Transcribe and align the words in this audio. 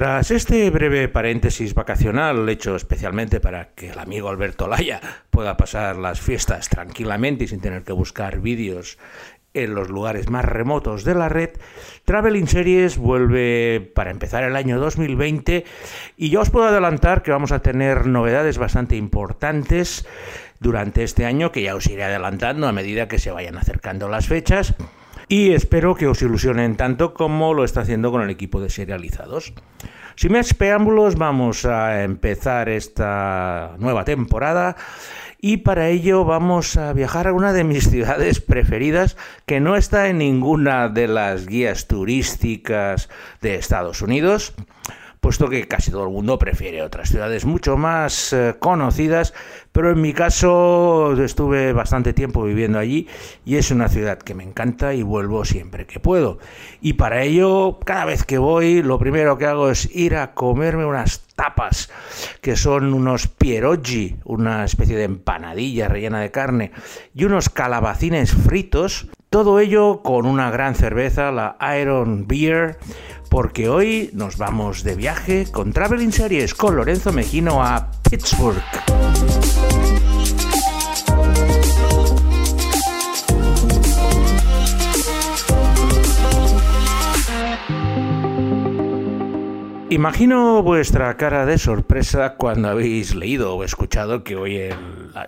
Tras 0.00 0.30
este 0.30 0.70
breve 0.70 1.08
paréntesis 1.08 1.74
vacacional 1.74 2.48
hecho 2.48 2.74
especialmente 2.74 3.38
para 3.38 3.74
que 3.74 3.90
el 3.90 3.98
amigo 3.98 4.30
Alberto 4.30 4.66
Laya 4.66 4.98
pueda 5.28 5.58
pasar 5.58 5.96
las 5.96 6.22
fiestas 6.22 6.70
tranquilamente 6.70 7.44
y 7.44 7.48
sin 7.48 7.60
tener 7.60 7.82
que 7.82 7.92
buscar 7.92 8.40
vídeos 8.40 8.96
en 9.52 9.74
los 9.74 9.90
lugares 9.90 10.30
más 10.30 10.46
remotos 10.46 11.04
de 11.04 11.14
la 11.14 11.28
red, 11.28 11.50
Traveling 12.06 12.48
Series 12.48 12.96
vuelve 12.96 13.92
para 13.94 14.10
empezar 14.10 14.42
el 14.42 14.56
año 14.56 14.80
2020 14.80 15.66
y 16.16 16.30
yo 16.30 16.40
os 16.40 16.48
puedo 16.48 16.68
adelantar 16.68 17.22
que 17.22 17.32
vamos 17.32 17.52
a 17.52 17.60
tener 17.60 18.06
novedades 18.06 18.56
bastante 18.56 18.96
importantes 18.96 20.06
durante 20.60 21.02
este 21.02 21.26
año 21.26 21.52
que 21.52 21.60
ya 21.60 21.74
os 21.74 21.86
iré 21.88 22.04
adelantando 22.04 22.66
a 22.66 22.72
medida 22.72 23.06
que 23.06 23.18
se 23.18 23.32
vayan 23.32 23.58
acercando 23.58 24.08
las 24.08 24.28
fechas 24.28 24.74
y 25.30 25.52
espero 25.52 25.94
que 25.94 26.08
os 26.08 26.20
ilusionen 26.22 26.74
tanto 26.76 27.14
como 27.14 27.54
lo 27.54 27.62
está 27.62 27.82
haciendo 27.82 28.10
con 28.10 28.22
el 28.22 28.30
equipo 28.30 28.60
de 28.60 28.68
serializados. 28.68 29.52
Sin 30.16 30.32
más 30.32 30.52
preámbulos, 30.54 31.14
vamos 31.14 31.64
a 31.64 32.02
empezar 32.02 32.68
esta 32.68 33.76
nueva 33.78 34.04
temporada 34.04 34.74
y 35.40 35.58
para 35.58 35.86
ello 35.86 36.24
vamos 36.24 36.76
a 36.76 36.92
viajar 36.92 37.28
a 37.28 37.32
una 37.32 37.52
de 37.52 37.62
mis 37.62 37.88
ciudades 37.90 38.40
preferidas 38.40 39.16
que 39.46 39.60
no 39.60 39.76
está 39.76 40.08
en 40.08 40.18
ninguna 40.18 40.88
de 40.88 41.06
las 41.06 41.46
guías 41.46 41.86
turísticas 41.86 43.08
de 43.40 43.54
Estados 43.54 44.02
Unidos 44.02 44.52
puesto 45.20 45.48
que 45.48 45.68
casi 45.68 45.90
todo 45.90 46.04
el 46.04 46.10
mundo 46.10 46.38
prefiere 46.38 46.82
otras 46.82 47.10
ciudades 47.10 47.44
mucho 47.44 47.76
más 47.76 48.32
eh, 48.32 48.56
conocidas, 48.58 49.34
pero 49.72 49.90
en 49.90 50.00
mi 50.00 50.12
caso 50.12 51.14
estuve 51.22 51.72
bastante 51.72 52.12
tiempo 52.12 52.42
viviendo 52.44 52.78
allí 52.78 53.06
y 53.44 53.56
es 53.56 53.70
una 53.70 53.88
ciudad 53.88 54.18
que 54.18 54.34
me 54.34 54.44
encanta 54.44 54.94
y 54.94 55.02
vuelvo 55.02 55.44
siempre 55.44 55.86
que 55.86 56.00
puedo. 56.00 56.38
Y 56.80 56.94
para 56.94 57.22
ello, 57.22 57.78
cada 57.84 58.06
vez 58.06 58.24
que 58.24 58.38
voy, 58.38 58.82
lo 58.82 58.98
primero 58.98 59.38
que 59.38 59.46
hago 59.46 59.70
es 59.70 59.94
ir 59.94 60.16
a 60.16 60.34
comerme 60.34 60.84
unas 60.84 61.20
tapas, 61.34 61.90
que 62.40 62.56
son 62.56 62.92
unos 62.94 63.28
pieroggi, 63.28 64.16
una 64.24 64.64
especie 64.64 64.96
de 64.96 65.04
empanadilla 65.04 65.88
rellena 65.88 66.20
de 66.20 66.30
carne, 66.30 66.72
y 67.14 67.24
unos 67.24 67.48
calabacines 67.48 68.32
fritos, 68.32 69.08
todo 69.30 69.60
ello 69.60 70.02
con 70.02 70.26
una 70.26 70.50
gran 70.50 70.74
cerveza, 70.74 71.30
la 71.30 71.56
Iron 71.80 72.26
Beer, 72.26 72.78
porque 73.28 73.68
hoy 73.68 74.10
nos 74.12 74.36
vamos 74.36 74.82
de 74.82 74.96
viaje 74.96 75.46
con 75.52 75.72
Traveling 75.72 76.10
Series 76.10 76.52
con 76.52 76.74
Lorenzo 76.74 77.12
Mejino 77.12 77.62
a 77.62 77.92
Pittsburgh. 78.10 78.60
Imagino 89.90 90.64
vuestra 90.64 91.16
cara 91.16 91.46
de 91.46 91.56
sorpresa 91.58 92.34
cuando 92.34 92.68
habéis 92.68 93.14
leído 93.14 93.54
o 93.54 93.62
escuchado 93.62 94.24
que 94.24 94.34
hoy 94.34 94.58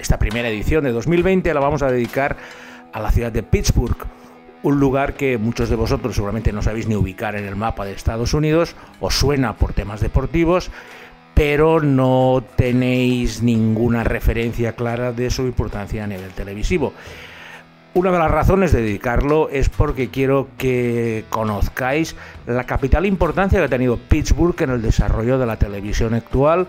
esta 0.01 0.19
primera 0.19 0.49
edición 0.49 0.83
de 0.83 0.91
2020 0.91 1.55
la 1.55 1.61
vamos 1.61 1.83
a 1.83 1.93
dedicar 1.93 2.33
a 2.33 2.72
la 3.01 3.11
ciudad 3.11 3.33
de 3.33 3.43
Pittsburgh 3.43 4.07
un 4.63 4.79
lugar 4.79 5.15
que 5.15 5.39
muchos 5.39 5.69
de 5.69 5.77
vosotros 5.77 6.15
seguramente 6.15 6.53
no 6.53 6.63
sabéis 6.63 6.87
ni 6.87 6.95
ubicar 6.95 7.35
en 7.37 7.45
el 7.45 7.57
mapa 7.57 7.85
de 7.85 7.93
Estados 7.93 8.33
Unidos, 8.35 8.77
os 9.01 9.15
suena 9.15 9.57
por 9.57 9.73
temas 9.73 10.01
deportivos, 10.01 10.71
pero 11.35 11.81
no 11.81 12.45
tenéis 12.57 13.43
ninguna 13.43 14.05
referencia 14.05 14.75
clara 14.75 15.13
de 15.13 15.31
su 15.31 15.43
importancia 15.43 16.05
a 16.05 16.07
nivel 16.07 16.31
televisivo. 16.31 16.93
Una 17.95 18.11
de 18.11 18.19
las 18.19 18.31
razones 18.31 18.73
de 18.73 18.81
dedicarlo 18.81 19.51
es 19.51 19.69
porque 19.69 20.09
quiero 20.09 20.49
que 20.57 21.25
conozcáis 21.29 22.17
la 22.47 22.65
capital 22.65 23.05
importancia 23.05 23.59
que 23.59 23.67
ha 23.67 23.69
tenido 23.69 23.99
Pittsburgh 23.99 24.61
en 24.63 24.71
el 24.71 24.83
desarrollo 24.83 25.39
de 25.39 25.45
la 25.45 25.57
televisión 25.57 26.15
actual, 26.15 26.69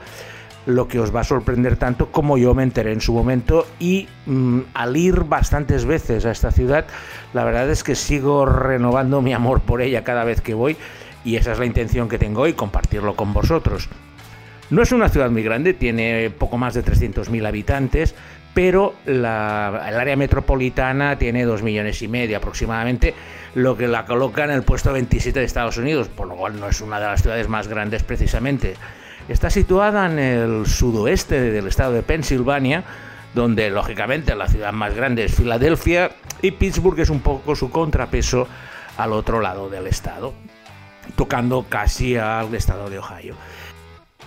lo 0.66 0.88
que 0.88 1.00
os 1.00 1.14
va 1.14 1.22
a 1.22 1.23
sorprender 1.25 1.78
tanto 1.78 2.11
como 2.11 2.38
yo 2.38 2.53
me 2.53 2.64
enteré 2.64 2.94
en 2.94 3.02
su 3.02 3.14
momento 3.14 3.67
y 3.80 4.08
mm, 4.25 4.59
al 4.73 4.95
ir 4.95 5.24
bastantes 5.25 5.85
veces 5.85 6.25
a 6.25 6.31
esta 6.31 6.51
ciudad, 6.51 6.85
la 7.34 7.44
verdad 7.44 7.69
es 7.69 7.84
que 7.84 7.96
sigo 7.96 8.46
renovando 8.46 9.22
mi 9.22 9.34
amor 9.34 9.62
por 9.62 9.81
ella 9.81 10.03
cada 10.03 10.23
vez 10.23 10.41
que 10.41 10.53
voy 10.53 10.78
y 11.25 11.35
esa 11.35 11.52
es 11.52 11.59
la 11.59 11.66
intención 11.66 12.09
que 12.09 12.18
tengo 12.18 12.41
hoy, 12.41 12.53
compartirlo 12.53 13.16
con 13.16 13.34
vosotros. 13.34 13.90
No 14.69 14.81
es 14.81 14.91
una 14.91 15.09
ciudad 15.09 15.29
muy 15.29 15.44
grande, 15.44 15.73
tiene 15.73 16.29
poco 16.31 16.57
más 16.57 16.73
de 16.73 16.84
300.000 16.84 17.46
habitantes, 17.46 18.16
pero 18.53 18.96
el 19.06 19.25
área 19.25 20.16
metropolitana 20.16 21.18
tiene 21.18 21.44
2 21.44 21.63
millones 21.63 22.02
y 22.02 22.07
medio 22.07 22.38
aproximadamente, 22.38 23.13
lo 23.56 23.78
que 23.78 23.88
la 23.88 24.06
coloca 24.06 24.44
en 24.46 24.52
el 24.52 24.63
puesto 24.63 24.94
27 24.94 25.40
de 25.40 25.46
Estados 25.46 25.78
Unidos, 25.78 26.07
por 26.07 26.28
lo 26.28 26.35
cual 26.35 26.59
no 26.59 26.68
es 26.68 26.81
una 26.81 27.00
de 27.00 27.06
las 27.06 27.22
ciudades 27.22 27.47
más 27.47 27.68
grandes 27.68 28.03
precisamente. 28.03 28.75
Está 29.29 29.50
situada 29.50 30.06
en 30.06 30.19
el 30.19 30.66
sudoeste 30.66 31.39
del 31.39 31.67
estado 31.67 31.94
de 31.94 32.03
Pensilvania, 32.03 32.84
donde 33.34 33.69
lógicamente 33.69 34.35
la 34.35 34.47
ciudad 34.47 34.73
más 34.73 34.94
grande 34.94 35.23
es 35.23 35.35
Filadelfia 35.35 36.11
y 36.41 36.51
Pittsburgh 36.51 37.00
es 37.00 37.09
un 37.09 37.22
poco 37.22 37.56
su 37.56 37.69
contrapeso 37.69 38.47
al 38.97 39.13
otro 39.13 39.39
lado 39.39 39.69
del 39.69 39.88
estado, 39.88 40.34
tocando 41.16 41.66
casi 41.69 42.17
al 42.17 42.53
estado 42.53 42.89
de 42.89 43.00
Ohio. 43.00 43.35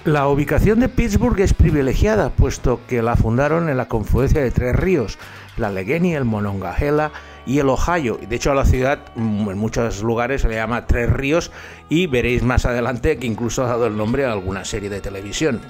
La 0.05 0.29
ubicación 0.29 0.81
de 0.81 0.89
Pittsburgh 0.89 1.41
es 1.41 1.53
privilegiada, 1.53 2.31
puesto 2.31 2.81
que 2.89 3.03
la 3.03 3.17
fundaron 3.17 3.69
en 3.69 3.77
la 3.77 3.89
confluencia 3.89 4.41
de 4.41 4.51
tres 4.51 4.75
ríos, 4.75 5.19
la 5.57 5.69
Allegheny, 5.69 6.15
el 6.15 6.25
Monongahela 6.25 7.13
y 7.47 7.59
el 7.61 7.69
Ohio. 7.69 8.19
De 8.29 8.37
hecho, 8.37 8.51
a 8.51 8.55
la 8.55 8.65
ciudad 8.65 8.99
mm, 9.15 9.49
en 9.49 9.59
muchos 9.59 10.03
lugares 10.03 10.43
se 10.43 10.49
le 10.49 10.57
llama 10.57 10.87
Tres 10.87 11.11
Ríos 11.11 11.53
y 11.89 12.07
veréis 12.09 12.43
más 12.43 12.67
adelante 12.67 13.17
que 13.19 13.27
incluso 13.27 13.65
ha 13.65 13.69
dado 13.69 13.87
el 13.87 13.97
nombre 13.97 14.27
a 14.27 14.33
alguna 14.33 14.65
serie 14.65 14.91
de 14.91 15.01
televisión. 15.01 15.61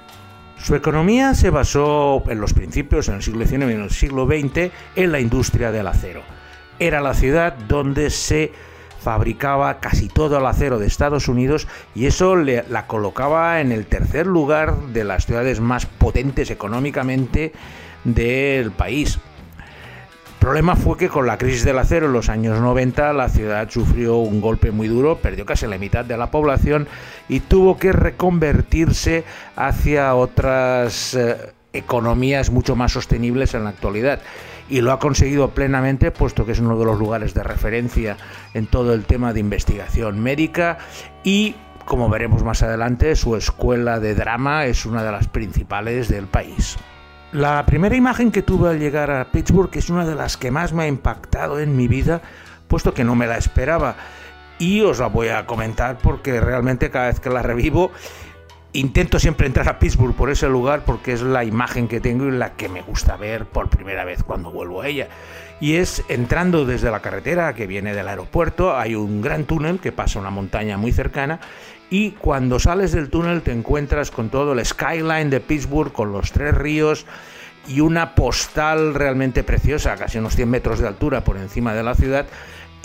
Su 0.58 0.74
economía 0.74 1.34
se 1.34 1.50
basó 1.50 2.24
en 2.28 2.40
los 2.40 2.54
principios, 2.54 3.08
en 3.08 3.16
el 3.16 3.22
siglo 3.22 3.46
XIX 3.46 3.60
y 3.60 3.74
en 3.74 3.82
el 3.82 3.90
siglo 3.90 4.26
XX, 4.26 4.72
en 4.96 5.12
la 5.12 5.20
industria 5.20 5.70
del 5.70 5.86
acero. 5.86 6.22
Era 6.78 7.00
la 7.00 7.14
ciudad 7.14 7.54
donde 7.68 8.10
se 8.10 8.52
fabricaba 9.00 9.78
casi 9.78 10.08
todo 10.08 10.38
el 10.38 10.46
acero 10.46 10.78
de 10.78 10.86
Estados 10.86 11.28
Unidos 11.28 11.68
y 11.94 12.06
eso 12.06 12.34
la 12.34 12.86
colocaba 12.88 13.60
en 13.60 13.70
el 13.70 13.86
tercer 13.86 14.26
lugar 14.26 14.76
de 14.88 15.04
las 15.04 15.26
ciudades 15.26 15.60
más 15.60 15.86
potentes 15.86 16.50
económicamente 16.50 17.52
del 18.02 18.72
país. 18.72 19.20
El 20.46 20.50
problema 20.50 20.76
fue 20.76 20.96
que 20.96 21.08
con 21.08 21.26
la 21.26 21.38
crisis 21.38 21.64
del 21.64 21.76
acero 21.76 22.06
en 22.06 22.12
los 22.12 22.28
años 22.28 22.60
90 22.60 23.12
la 23.14 23.28
ciudad 23.28 23.68
sufrió 23.68 24.18
un 24.18 24.40
golpe 24.40 24.70
muy 24.70 24.86
duro, 24.86 25.18
perdió 25.18 25.44
casi 25.44 25.66
la 25.66 25.76
mitad 25.76 26.04
de 26.04 26.16
la 26.16 26.30
población 26.30 26.86
y 27.28 27.40
tuvo 27.40 27.78
que 27.78 27.90
reconvertirse 27.90 29.24
hacia 29.56 30.14
otras 30.14 31.14
eh, 31.14 31.36
economías 31.72 32.50
mucho 32.50 32.76
más 32.76 32.92
sostenibles 32.92 33.54
en 33.54 33.64
la 33.64 33.70
actualidad. 33.70 34.20
Y 34.68 34.82
lo 34.82 34.92
ha 34.92 35.00
conseguido 35.00 35.50
plenamente, 35.50 36.12
puesto 36.12 36.46
que 36.46 36.52
es 36.52 36.60
uno 36.60 36.78
de 36.78 36.84
los 36.84 36.96
lugares 36.96 37.34
de 37.34 37.42
referencia 37.42 38.16
en 38.54 38.68
todo 38.68 38.94
el 38.94 39.04
tema 39.04 39.32
de 39.32 39.40
investigación 39.40 40.20
médica 40.20 40.78
y 41.24 41.56
como 41.84 42.08
veremos 42.08 42.44
más 42.44 42.62
adelante, 42.62 43.16
su 43.16 43.34
escuela 43.34 43.98
de 43.98 44.14
drama 44.14 44.66
es 44.66 44.86
una 44.86 45.02
de 45.02 45.10
las 45.10 45.26
principales 45.26 46.08
del 46.08 46.28
país. 46.28 46.76
La 47.32 47.66
primera 47.66 47.96
imagen 47.96 48.30
que 48.30 48.42
tuve 48.42 48.70
al 48.70 48.78
llegar 48.78 49.10
a 49.10 49.24
Pittsburgh 49.32 49.70
es 49.74 49.90
una 49.90 50.06
de 50.06 50.14
las 50.14 50.36
que 50.36 50.52
más 50.52 50.72
me 50.72 50.84
ha 50.84 50.86
impactado 50.86 51.58
en 51.58 51.76
mi 51.76 51.88
vida, 51.88 52.22
puesto 52.68 52.94
que 52.94 53.02
no 53.02 53.16
me 53.16 53.26
la 53.26 53.36
esperaba. 53.36 53.96
Y 54.58 54.82
os 54.82 55.00
la 55.00 55.08
voy 55.08 55.28
a 55.28 55.44
comentar 55.44 55.98
porque 55.98 56.40
realmente 56.40 56.90
cada 56.90 57.08
vez 57.08 57.18
que 57.18 57.28
la 57.28 57.42
revivo 57.42 57.90
intento 58.78 59.18
siempre 59.18 59.46
entrar 59.46 59.68
a 59.68 59.78
Pittsburgh 59.78 60.14
por 60.14 60.30
ese 60.30 60.48
lugar 60.48 60.82
porque 60.84 61.12
es 61.12 61.22
la 61.22 61.44
imagen 61.44 61.88
que 61.88 62.00
tengo 62.00 62.26
y 62.26 62.30
la 62.30 62.52
que 62.52 62.68
me 62.68 62.82
gusta 62.82 63.16
ver 63.16 63.46
por 63.46 63.68
primera 63.68 64.04
vez 64.04 64.22
cuando 64.22 64.50
vuelvo 64.50 64.82
a 64.82 64.88
ella. 64.88 65.08
Y 65.60 65.76
es 65.76 66.04
entrando 66.08 66.66
desde 66.66 66.90
la 66.90 67.00
carretera 67.00 67.54
que 67.54 67.66
viene 67.66 67.94
del 67.94 68.08
aeropuerto, 68.08 68.76
hay 68.76 68.94
un 68.94 69.22
gran 69.22 69.44
túnel 69.44 69.78
que 69.78 69.92
pasa 69.92 70.18
una 70.18 70.30
montaña 70.30 70.76
muy 70.76 70.92
cercana 70.92 71.40
y 71.88 72.10
cuando 72.12 72.58
sales 72.58 72.92
del 72.92 73.08
túnel 73.08 73.42
te 73.42 73.52
encuentras 73.52 74.10
con 74.10 74.28
todo 74.28 74.52
el 74.52 74.64
skyline 74.64 75.30
de 75.30 75.40
Pittsburgh, 75.40 75.92
con 75.92 76.12
los 76.12 76.32
tres 76.32 76.54
ríos 76.54 77.06
y 77.68 77.80
una 77.80 78.14
postal 78.14 78.94
realmente 78.94 79.42
preciosa, 79.42 79.96
casi 79.96 80.18
unos 80.18 80.36
100 80.36 80.50
metros 80.50 80.80
de 80.80 80.88
altura 80.88 81.24
por 81.24 81.38
encima 81.38 81.74
de 81.74 81.82
la 81.82 81.94
ciudad, 81.94 82.26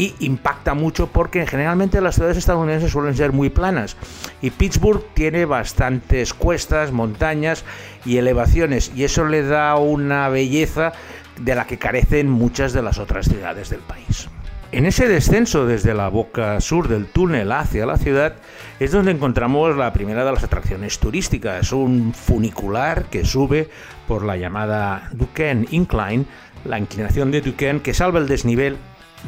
y 0.01 0.15
impacta 0.17 0.73
mucho 0.73 1.05
porque 1.05 1.45
generalmente 1.45 2.01
las 2.01 2.15
ciudades 2.15 2.35
estadounidenses 2.35 2.91
suelen 2.91 3.15
ser 3.15 3.33
muy 3.33 3.51
planas 3.51 3.95
y 4.41 4.49
Pittsburgh 4.49 5.03
tiene 5.13 5.45
bastantes 5.45 6.33
cuestas, 6.33 6.91
montañas 6.91 7.63
y 8.03 8.17
elevaciones 8.17 8.91
y 8.95 9.03
eso 9.03 9.25
le 9.25 9.43
da 9.43 9.75
una 9.75 10.27
belleza 10.29 10.93
de 11.39 11.53
la 11.53 11.67
que 11.67 11.77
carecen 11.77 12.31
muchas 12.31 12.73
de 12.73 12.81
las 12.81 12.97
otras 12.97 13.27
ciudades 13.27 13.69
del 13.69 13.81
país. 13.81 14.27
En 14.71 14.87
ese 14.87 15.07
descenso 15.07 15.67
desde 15.67 15.93
la 15.93 16.07
boca 16.07 16.59
sur 16.61 16.87
del 16.87 17.05
túnel 17.05 17.51
hacia 17.51 17.85
la 17.85 17.97
ciudad 17.97 18.37
es 18.79 18.91
donde 18.91 19.11
encontramos 19.11 19.77
la 19.77 19.93
primera 19.93 20.25
de 20.25 20.31
las 20.31 20.43
atracciones 20.43 20.97
turísticas, 20.97 21.73
un 21.73 22.11
funicular 22.15 23.03
que 23.11 23.23
sube 23.23 23.69
por 24.07 24.25
la 24.25 24.35
llamada 24.35 25.09
Duquesne 25.11 25.67
Incline, 25.69 26.25
la 26.65 26.79
inclinación 26.79 27.29
de 27.29 27.41
Duquesne 27.41 27.81
que 27.83 27.93
salva 27.93 28.17
el 28.17 28.27
desnivel 28.27 28.77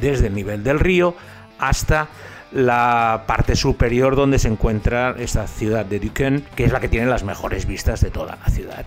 desde 0.01 0.28
el 0.28 0.34
nivel 0.34 0.63
del 0.63 0.80
río 0.80 1.16
hasta 1.60 2.07
la 2.51 3.24
parte 3.25 3.56
superior 3.56 4.16
donde 4.16 4.40
se 4.40 4.48
encuentra 4.48 5.16
esta 5.18 5.48
ciudad 5.48 5.86
de 5.86 6.00
Duquesne, 6.00 6.44
que 6.56 6.66
es 6.66 6.72
la 6.72 6.80
que 6.80 6.88
tiene 6.88 7.07
las 7.07 7.24
mejores 7.24 7.66
vistas 7.66 8.01
de 8.01 8.12
toda 8.12 8.36
la 8.36 8.50
ciudad. 8.50 8.86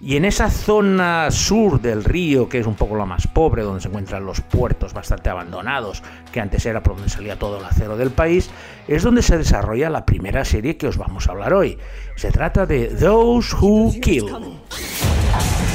Y 0.00 0.16
en 0.16 0.24
esa 0.24 0.50
zona 0.50 1.30
sur 1.30 1.80
del 1.80 2.02
río, 2.02 2.48
que 2.48 2.58
es 2.58 2.66
un 2.66 2.74
poco 2.74 2.96
la 2.96 3.06
más 3.06 3.28
pobre, 3.28 3.62
donde 3.62 3.80
se 3.80 3.86
encuentran 3.86 4.26
los 4.26 4.40
puertos 4.40 4.92
bastante 4.92 5.30
abandonados, 5.30 6.02
que 6.32 6.40
antes 6.40 6.66
era 6.66 6.82
por 6.82 6.94
donde 6.94 7.08
salía 7.08 7.38
todo 7.38 7.58
el 7.58 7.64
acero 7.64 7.96
del 7.96 8.10
país, 8.10 8.50
es 8.88 9.04
donde 9.04 9.22
se 9.22 9.38
desarrolla 9.38 9.90
la 9.90 10.04
primera 10.04 10.44
serie 10.44 10.76
que 10.76 10.88
os 10.88 10.96
vamos 10.96 11.28
a 11.28 11.32
hablar 11.32 11.54
hoy. 11.54 11.78
Se 12.16 12.32
trata 12.32 12.66
de 12.66 12.86
Those 12.86 13.54
Who 13.54 13.92
Kill. 14.00 14.26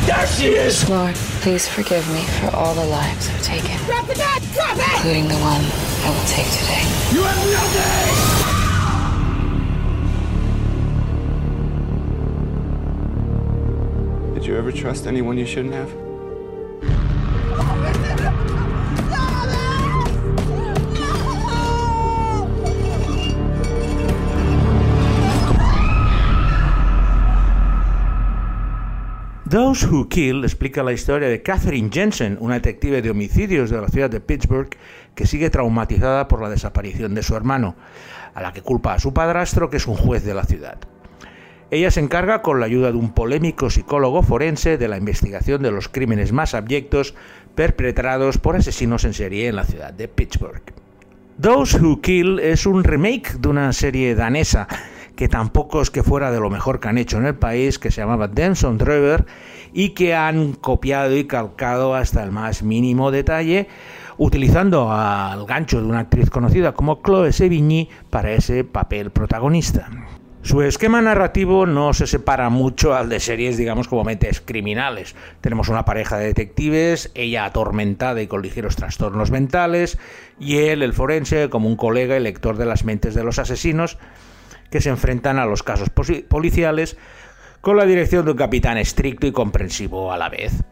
There 0.07 0.25
she 0.27 0.56
is! 0.56 0.88
Lord, 0.89 1.15
please 1.42 1.68
forgive 1.68 2.07
me 2.13 2.21
for 2.39 2.56
all 2.56 2.74
the 2.74 2.86
lives 2.86 3.27
I've 3.27 3.44
taken. 3.44 3.75
Drop 3.86 4.07
the 4.07 4.15
gun! 4.15 4.42
Drop 4.54 4.77
it! 4.77 4.94
Including 4.95 5.27
the 5.27 5.36
one 5.36 5.62
I 6.06 6.09
will 6.15 6.25
take 6.25 6.50
today. 6.50 6.86
You 7.12 7.24
have 7.24 7.45
nothing! 14.24 14.33
Did 14.36 14.45
you 14.45 14.56
ever 14.56 14.71
trust 14.71 15.07
anyone 15.07 15.38
you 15.38 15.45
shouldn't 15.45 15.74
have? 15.74 15.92
Those 29.50 29.88
Who 29.88 30.10
Kill 30.10 30.44
explica 30.44 30.84
la 30.84 30.92
historia 30.92 31.30
de 31.30 31.42
Catherine 31.42 31.90
Jensen, 31.90 32.38
una 32.42 32.56
detective 32.56 33.02
de 33.02 33.12
homicidios 33.12 33.70
de 33.70 33.80
la 33.80 33.88
ciudad 33.88 34.10
de 34.10 34.20
Pittsburgh 34.20 34.76
que 35.16 35.26
sigue 35.26 35.50
traumatizada 35.50 36.28
por 36.28 36.42
la 36.42 36.50
desaparición 36.50 37.16
de 37.16 37.24
su 37.24 37.34
hermano, 37.34 37.76
a 38.34 38.42
la 38.42 38.52
que 38.52 38.62
culpa 38.62 38.94
a 38.94 39.00
su 39.00 39.14
padrastro, 39.14 39.70
que 39.70 39.78
es 39.78 39.88
un 39.88 39.96
juez 39.96 40.26
de 40.26 40.34
la 40.34 40.44
ciudad. 40.44 40.80
Ella 41.72 41.92
se 41.92 42.02
encarga, 42.02 42.42
con 42.42 42.60
la 42.60 42.66
ayuda 42.66 42.92
de 42.92 42.98
un 42.98 43.14
polémico 43.14 43.70
psicólogo 43.70 44.22
forense, 44.22 44.78
de 44.78 44.88
la 44.90 44.98
investigación 44.98 45.62
de 45.62 45.72
los 45.72 45.88
crímenes 45.88 46.34
más 46.34 46.54
abyectos 46.54 47.14
perpetrados 47.56 48.38
por 48.40 48.58
asesinos 48.58 49.06
en 49.06 49.14
serie 49.14 49.48
en 49.48 49.56
la 49.56 49.64
ciudad 49.64 49.94
de 49.94 50.10
Pittsburgh. 50.10 50.64
Those 51.40 51.80
Who 51.80 52.02
Kill 52.02 52.40
es 52.40 52.66
un 52.66 52.84
remake 52.84 53.36
de 53.40 53.48
una 53.48 53.72
serie 53.72 54.14
danesa 54.14 54.68
que 55.18 55.28
tampoco 55.28 55.81
es 55.81 55.90
que 55.90 56.04
fuera 56.04 56.31
de 56.31 56.40
lo 56.40 56.50
mejor 56.50 56.80
que 56.80 56.88
han 56.88 56.98
hecho 56.98 57.18
en 57.18 57.25
el 57.25 57.36
país, 57.36 57.80
que 57.80 57.92
se 57.92 58.00
llamaba 58.00 58.30
Dance 58.30 58.66
on 58.66 58.78
Driver, 58.78 59.25
y 59.74 59.90
que 59.90 60.16
han 60.16 60.54
copiado 60.54 61.18
y 61.18 61.25
calcado 61.25 61.96
hasta 61.96 62.24
el 62.24 62.31
más 62.31 62.64
mínimo 62.64 63.12
detalle, 63.12 63.68
utilizando 64.18 64.92
al 64.92 65.46
gancho 65.46 65.81
de 65.81 65.88
una 65.88 66.00
actriz 66.00 66.30
conocida 66.30 66.74
como 66.74 67.02
Chloe 67.04 67.34
Sevigny 67.34 67.90
para 68.10 68.31
ese 68.31 68.64
papel 68.64 69.12
protagonista. 69.12 69.90
Su 70.44 70.62
esquema 70.62 71.02
narrativo 71.02 71.66
no 71.66 71.94
se 71.94 72.08
separa 72.08 72.50
mucho 72.50 72.96
al 72.96 73.10
de 73.10 73.19
series, 73.19 73.58
digamos, 73.58 73.88
como 73.88 74.04
mentes 74.04 74.40
criminales. 74.40 75.16
Tenemos 75.42 75.68
una 75.68 75.84
pareja 75.84 76.18
de 76.18 76.28
detectives, 76.28 77.12
ella 77.16 77.44
atormentada 77.44 78.22
y 78.22 78.28
con 78.28 78.44
ligeros 78.44 78.75
trastornos 78.75 79.31
mentales, 79.31 79.98
y 80.40 80.58
él, 80.60 80.84
el 80.84 80.94
forense, 80.94 81.50
como 81.50 81.68
un 81.68 81.75
colega 81.75 82.16
y 82.16 82.22
lector 82.22 82.56
de 82.56 82.66
las 82.66 82.86
mentes 82.86 83.14
de 83.16 83.24
los 83.24 83.40
asesinos, 83.40 83.98
que 84.69 84.81
se 84.81 84.90
enfrentan 84.90 85.40
a 85.40 85.46
los 85.46 85.64
casos 85.64 85.90
policiales 85.90 86.98
con 87.62 87.78
la 87.78 87.86
dirección 87.86 88.25
de 88.25 88.31
un 88.31 88.38
capitán 88.38 88.78
estricto 88.78 89.28
y 89.28 89.31
comprensivo 89.31 90.12
a 90.12 90.18
la 90.18 90.30
vez. 90.30 90.64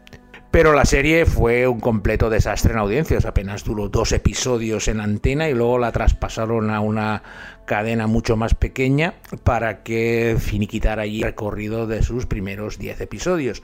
Pero 0.50 0.72
la 0.72 0.86
serie 0.86 1.26
fue 1.26 1.66
un 1.66 1.80
completo 1.80 2.30
desastre 2.30 2.72
en 2.72 2.78
audiencias, 2.78 3.26
apenas 3.26 3.62
duró 3.64 3.90
dos 3.90 4.12
episodios 4.12 4.88
en 4.88 5.00
antena 5.00 5.50
y 5.50 5.54
luego 5.54 5.78
la 5.78 5.92
traspasaron 5.92 6.70
a 6.70 6.80
una 6.80 7.22
cadena 7.66 8.06
mucho 8.06 8.36
más 8.36 8.54
pequeña 8.54 9.14
para 9.44 9.82
que 9.82 10.36
finiquitara 10.38 11.02
allí 11.02 11.18
el 11.18 11.24
recorrido 11.24 11.86
de 11.86 12.02
sus 12.02 12.24
primeros 12.24 12.78
diez 12.78 13.00
episodios. 13.02 13.62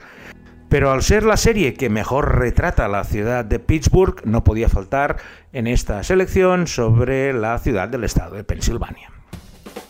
Pero 0.69 0.91
al 0.91 1.01
ser 1.01 1.23
la 1.23 1.37
serie 1.37 1.73
que 1.73 1.89
mejor 1.89 2.37
retrata 2.37 2.87
la 2.87 3.03
ciudad 3.03 3.45
de 3.45 3.59
Pittsburgh, 3.59 4.21
no 4.25 4.43
podía 4.43 4.69
faltar 4.69 5.17
en 5.51 5.67
esta 5.67 6.03
selección 6.03 6.67
sobre 6.67 7.33
la 7.33 7.57
ciudad 7.59 7.89
del 7.89 8.03
estado 8.03 8.35
de 8.35 8.43
Pensilvania. 8.43 9.09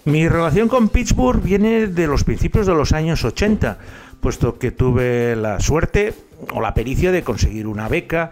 Mi 0.05 0.27
relación 0.27 0.67
con 0.67 0.89
Pittsburgh 0.89 1.41
viene 1.41 1.87
de 1.87 2.07
los 2.07 2.25
principios 2.25 2.67
de 2.67 2.73
los 2.73 2.91
años 2.91 3.23
80, 3.23 3.77
puesto 4.19 4.59
que 4.59 4.71
tuve 4.71 5.33
la 5.37 5.61
suerte 5.61 6.13
o 6.51 6.59
la 6.59 6.73
pericia 6.73 7.13
de 7.13 7.23
conseguir 7.23 7.67
una 7.67 7.87
beca 7.87 8.31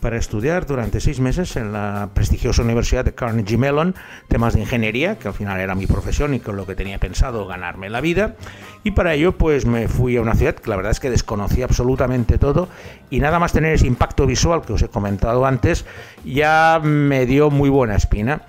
para 0.00 0.16
estudiar 0.16 0.66
durante 0.66 0.98
seis 1.00 1.20
meses 1.20 1.54
en 1.54 1.72
la 1.72 2.08
prestigiosa 2.12 2.62
Universidad 2.62 3.04
de 3.04 3.14
Carnegie 3.14 3.56
Mellon 3.56 3.94
temas 4.26 4.54
de 4.54 4.62
ingeniería, 4.62 5.16
que 5.16 5.28
al 5.28 5.34
final 5.34 5.60
era 5.60 5.76
mi 5.76 5.86
profesión 5.86 6.34
y 6.34 6.40
con 6.40 6.56
lo 6.56 6.66
que 6.66 6.74
tenía 6.74 6.98
pensado 6.98 7.46
ganarme 7.46 7.88
la 7.88 8.00
vida. 8.00 8.34
Y 8.82 8.90
para 8.90 9.14
ello 9.14 9.38
pues 9.38 9.64
me 9.64 9.86
fui 9.86 10.16
a 10.16 10.22
una 10.22 10.34
ciudad 10.34 10.56
que 10.56 10.68
la 10.68 10.74
verdad 10.74 10.90
es 10.90 10.98
que 10.98 11.08
desconocía 11.08 11.66
absolutamente 11.66 12.36
todo 12.36 12.68
y 13.10 13.20
nada 13.20 13.38
más 13.38 13.52
tener 13.52 13.74
ese 13.74 13.86
impacto 13.86 14.26
visual 14.26 14.62
que 14.62 14.72
os 14.72 14.82
he 14.82 14.88
comentado 14.88 15.46
antes 15.46 15.84
ya 16.24 16.80
me 16.82 17.26
dio 17.26 17.48
muy 17.50 17.70
buena 17.70 17.94
espina. 17.94 18.42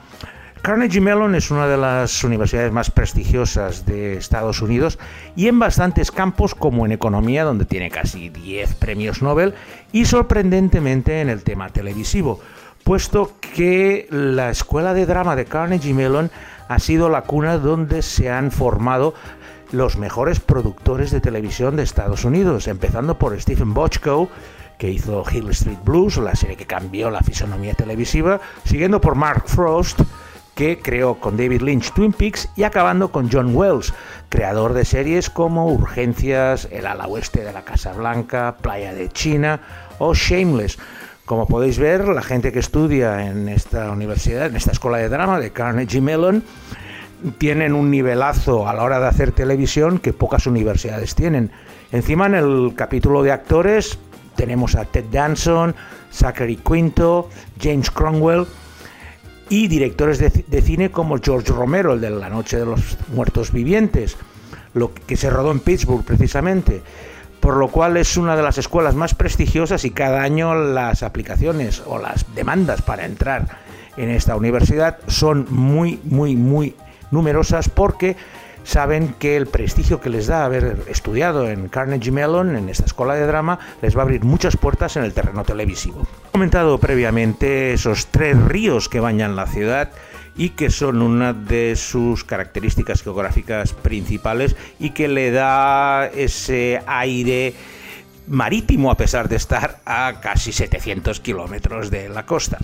Carnegie 0.63 1.01
Mellon 1.01 1.35
es 1.35 1.51
una 1.51 1.67
de 1.67 1.75
las 1.75 2.23
universidades 2.23 2.71
más 2.71 2.89
prestigiosas 2.89 3.85
de 3.85 4.13
Estados 4.13 4.61
Unidos 4.61 4.97
y 5.35 5.49
en 5.49 5.59
bastantes 5.59 6.09
campos 6.09 6.55
como 6.55 6.85
en 6.85 6.93
economía, 6.93 7.43
donde 7.43 7.65
tiene 7.65 7.91
casi 7.91 8.29
10 8.29 8.75
premios 8.75 9.21
Nobel, 9.21 9.55
y 9.91 10.05
sorprendentemente 10.05 11.19
en 11.19 11.27
el 11.27 11.43
tema 11.43 11.67
televisivo, 11.67 12.39
puesto 12.85 13.33
que 13.41 14.07
la 14.09 14.51
escuela 14.51 14.93
de 14.93 15.05
drama 15.05 15.35
de 15.35 15.43
Carnegie 15.43 15.93
Mellon 15.93 16.31
ha 16.69 16.79
sido 16.79 17.09
la 17.09 17.23
cuna 17.23 17.57
donde 17.57 18.01
se 18.01 18.31
han 18.31 18.49
formado 18.49 19.15
los 19.73 19.97
mejores 19.97 20.39
productores 20.39 21.11
de 21.11 21.19
televisión 21.19 21.75
de 21.75 21.83
Estados 21.83 22.23
Unidos, 22.23 22.69
empezando 22.69 23.19
por 23.19 23.37
Stephen 23.37 23.73
Bochco, 23.73 24.29
que 24.77 24.89
hizo 24.89 25.25
Hill 25.29 25.49
Street 25.49 25.79
Blues, 25.83 26.15
la 26.19 26.35
serie 26.35 26.55
que 26.55 26.65
cambió 26.65 27.09
la 27.09 27.19
fisonomía 27.19 27.73
televisiva, 27.73 28.39
siguiendo 28.63 29.01
por 29.01 29.15
Mark 29.15 29.43
Frost, 29.47 29.99
que 30.55 30.79
creó 30.79 31.15
con 31.15 31.37
David 31.37 31.61
Lynch 31.61 31.93
Twin 31.93 32.13
Peaks 32.13 32.49
y 32.55 32.63
acabando 32.63 33.11
con 33.11 33.29
John 33.31 33.55
Wells, 33.55 33.93
creador 34.29 34.73
de 34.73 34.85
series 34.85 35.29
como 35.29 35.67
Urgencias, 35.67 36.67
El 36.71 36.85
ala 36.85 37.07
oeste 37.07 37.43
de 37.43 37.53
la 37.53 37.63
Casa 37.63 37.93
Blanca, 37.93 38.57
Playa 38.61 38.93
de 38.93 39.09
China 39.09 39.59
o 39.97 40.13
Shameless. 40.13 40.77
Como 41.25 41.47
podéis 41.47 41.79
ver, 41.79 42.07
la 42.07 42.21
gente 42.21 42.51
que 42.51 42.59
estudia 42.59 43.27
en 43.27 43.47
esta 43.47 43.89
universidad, 43.91 44.47
en 44.47 44.55
esta 44.55 44.71
escuela 44.71 44.97
de 44.97 45.09
drama 45.09 45.39
de 45.39 45.51
Carnegie 45.51 46.01
Mellon, 46.01 46.43
tienen 47.37 47.73
un 47.73 47.89
nivelazo 47.89 48.67
a 48.67 48.73
la 48.73 48.83
hora 48.83 48.99
de 48.99 49.07
hacer 49.07 49.31
televisión 49.31 49.99
que 49.99 50.13
pocas 50.13 50.45
universidades 50.45 51.15
tienen. 51.15 51.51
Encima 51.91 52.25
en 52.25 52.35
el 52.35 52.73
capítulo 52.75 53.23
de 53.23 53.31
actores 53.31 53.97
tenemos 54.35 54.75
a 54.75 54.85
Ted 54.85 55.05
Danson, 55.11 55.75
Zachary 56.11 56.57
Quinto, 56.57 57.29
James 57.61 57.89
Cromwell, 57.89 58.45
y 59.49 59.67
directores 59.67 60.19
de, 60.19 60.61
cine 60.61 60.91
como 60.91 61.17
George 61.17 61.51
Romero, 61.51 61.93
el 61.93 62.01
de 62.01 62.09
La 62.09 62.29
Noche 62.29 62.57
de 62.57 62.65
los 62.65 62.97
Muertos 63.13 63.51
Vivientes, 63.51 64.17
lo 64.73 64.93
que 64.93 65.17
se 65.17 65.29
rodó 65.29 65.51
en 65.51 65.59
Pittsburgh 65.59 66.03
precisamente, 66.03 66.81
por 67.39 67.57
lo 67.57 67.67
cual 67.67 67.97
es 67.97 68.17
una 68.17 68.35
de 68.35 68.43
las 68.43 68.57
escuelas 68.57 68.95
más 68.95 69.15
prestigiosas 69.15 69.85
y 69.85 69.91
cada 69.91 70.23
año 70.23 70.55
las 70.55 71.03
aplicaciones 71.03 71.83
o 71.85 71.99
las 71.99 72.33
demandas 72.35 72.81
para 72.81 73.05
entrar 73.05 73.57
en 73.97 74.09
esta 74.09 74.35
universidad 74.35 74.97
son 75.07 75.45
muy, 75.49 75.99
muy, 76.03 76.35
muy 76.35 76.75
numerosas 77.11 77.69
porque 77.69 78.15
saben 78.63 79.15
que 79.19 79.35
el 79.37 79.47
prestigio 79.47 80.01
que 80.01 80.09
les 80.09 80.27
da 80.27 80.45
haber 80.45 80.83
estudiado 80.87 81.49
en 81.49 81.69
Carnegie 81.69 82.11
Mellon, 82.11 82.55
en 82.55 82.69
esta 82.69 82.85
escuela 82.85 83.15
de 83.15 83.25
drama, 83.25 83.59
les 83.81 83.95
va 83.95 84.01
a 84.01 84.03
abrir 84.03 84.23
muchas 84.23 84.57
puertas 84.57 84.97
en 84.97 85.03
el 85.03 85.13
terreno 85.13 85.43
televisivo. 85.43 86.07
He 86.29 86.31
comentado 86.31 86.77
previamente 86.79 87.73
esos 87.73 88.07
tres 88.07 88.41
ríos 88.41 88.89
que 88.89 88.99
bañan 88.99 89.35
la 89.35 89.47
ciudad 89.47 89.91
y 90.35 90.49
que 90.49 90.69
son 90.69 91.01
una 91.01 91.33
de 91.33 91.75
sus 91.75 92.23
características 92.23 93.03
geográficas 93.03 93.73
principales 93.73 94.55
y 94.79 94.91
que 94.91 95.07
le 95.07 95.31
da 95.31 96.07
ese 96.07 96.81
aire 96.87 97.53
marítimo 98.27 98.89
a 98.89 98.97
pesar 98.97 99.29
de 99.29 99.35
estar 99.35 99.81
a 99.85 100.19
casi 100.21 100.51
700 100.51 101.19
kilómetros 101.19 101.91
de 101.91 102.09
la 102.09 102.25
costa. 102.25 102.57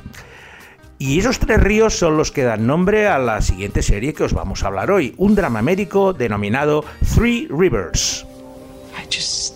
Y 1.02 1.18
esos 1.18 1.40
tres 1.40 1.62
ríos 1.62 1.98
son 1.98 2.18
los 2.18 2.30
que 2.30 2.44
dan 2.44 2.68
nombre 2.68 3.08
a 3.08 3.18
la 3.20 3.42
siguiente 3.42 3.82
serie 3.82 4.14
que 4.14 4.26
os 4.26 4.34
vamos 4.34 4.64
a 4.64 4.68
hablar 4.68 4.92
hoy, 4.92 5.14
un 5.16 5.34
drama 5.34 5.62
médico 5.62 6.12
denominado 6.12 6.84
Three 7.16 7.48
Rivers. 7.50 8.26
I 8.98 9.06
just... 9.10 9.56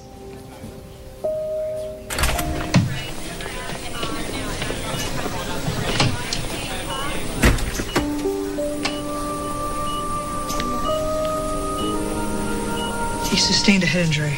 He 13.30 13.38
sustained 13.38 13.84
a 13.84 13.86
head 13.86 14.06
injury, 14.06 14.38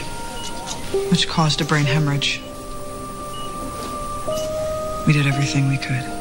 which 1.12 1.28
caused 1.28 1.62
a 1.62 1.66
brain 1.66 1.86
hemorrhage. 1.86 2.42
We 5.06 5.14
did 5.14 5.28
everything 5.28 5.70
we 5.70 5.78
could. 5.78 6.15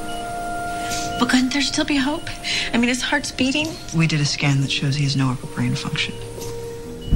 But 1.18 1.28
couldn't 1.28 1.52
there 1.52 1.62
still 1.62 1.85
be 1.85 1.97
hope? 1.97 2.28
I 2.73 2.78
mean, 2.78 2.88
his 2.88 3.02
heart's 3.02 3.30
beating. 3.30 3.68
We 3.97 4.06
did 4.06 4.21
a 4.21 4.25
scan 4.25 4.61
that 4.62 4.71
shows 4.71 4.97
he 4.97 5.04
has 5.04 5.16
no 5.16 5.30
upper 5.30 5.47
brain 5.54 5.75
function. 5.75 6.14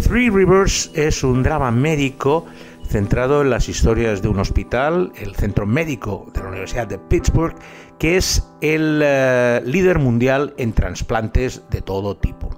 Three 0.00 0.30
Rivers 0.30 0.90
es 0.94 1.24
un 1.24 1.42
drama 1.42 1.70
médico 1.70 2.46
centrado 2.88 3.42
en 3.42 3.50
las 3.50 3.68
historias 3.68 4.22
de 4.22 4.28
un 4.28 4.38
hospital, 4.38 5.12
el 5.16 5.34
Centro 5.34 5.66
Médico 5.66 6.30
de 6.32 6.42
la 6.42 6.48
Universidad 6.48 6.86
de 6.86 6.98
Pittsburgh, 6.98 7.54
que 7.98 8.16
es 8.16 8.44
el 8.60 9.02
uh, 9.02 9.68
líder 9.68 9.98
mundial 9.98 10.54
en 10.56 10.72
trasplantes 10.72 11.62
de 11.70 11.82
todo 11.82 12.16
tipo. 12.16 12.50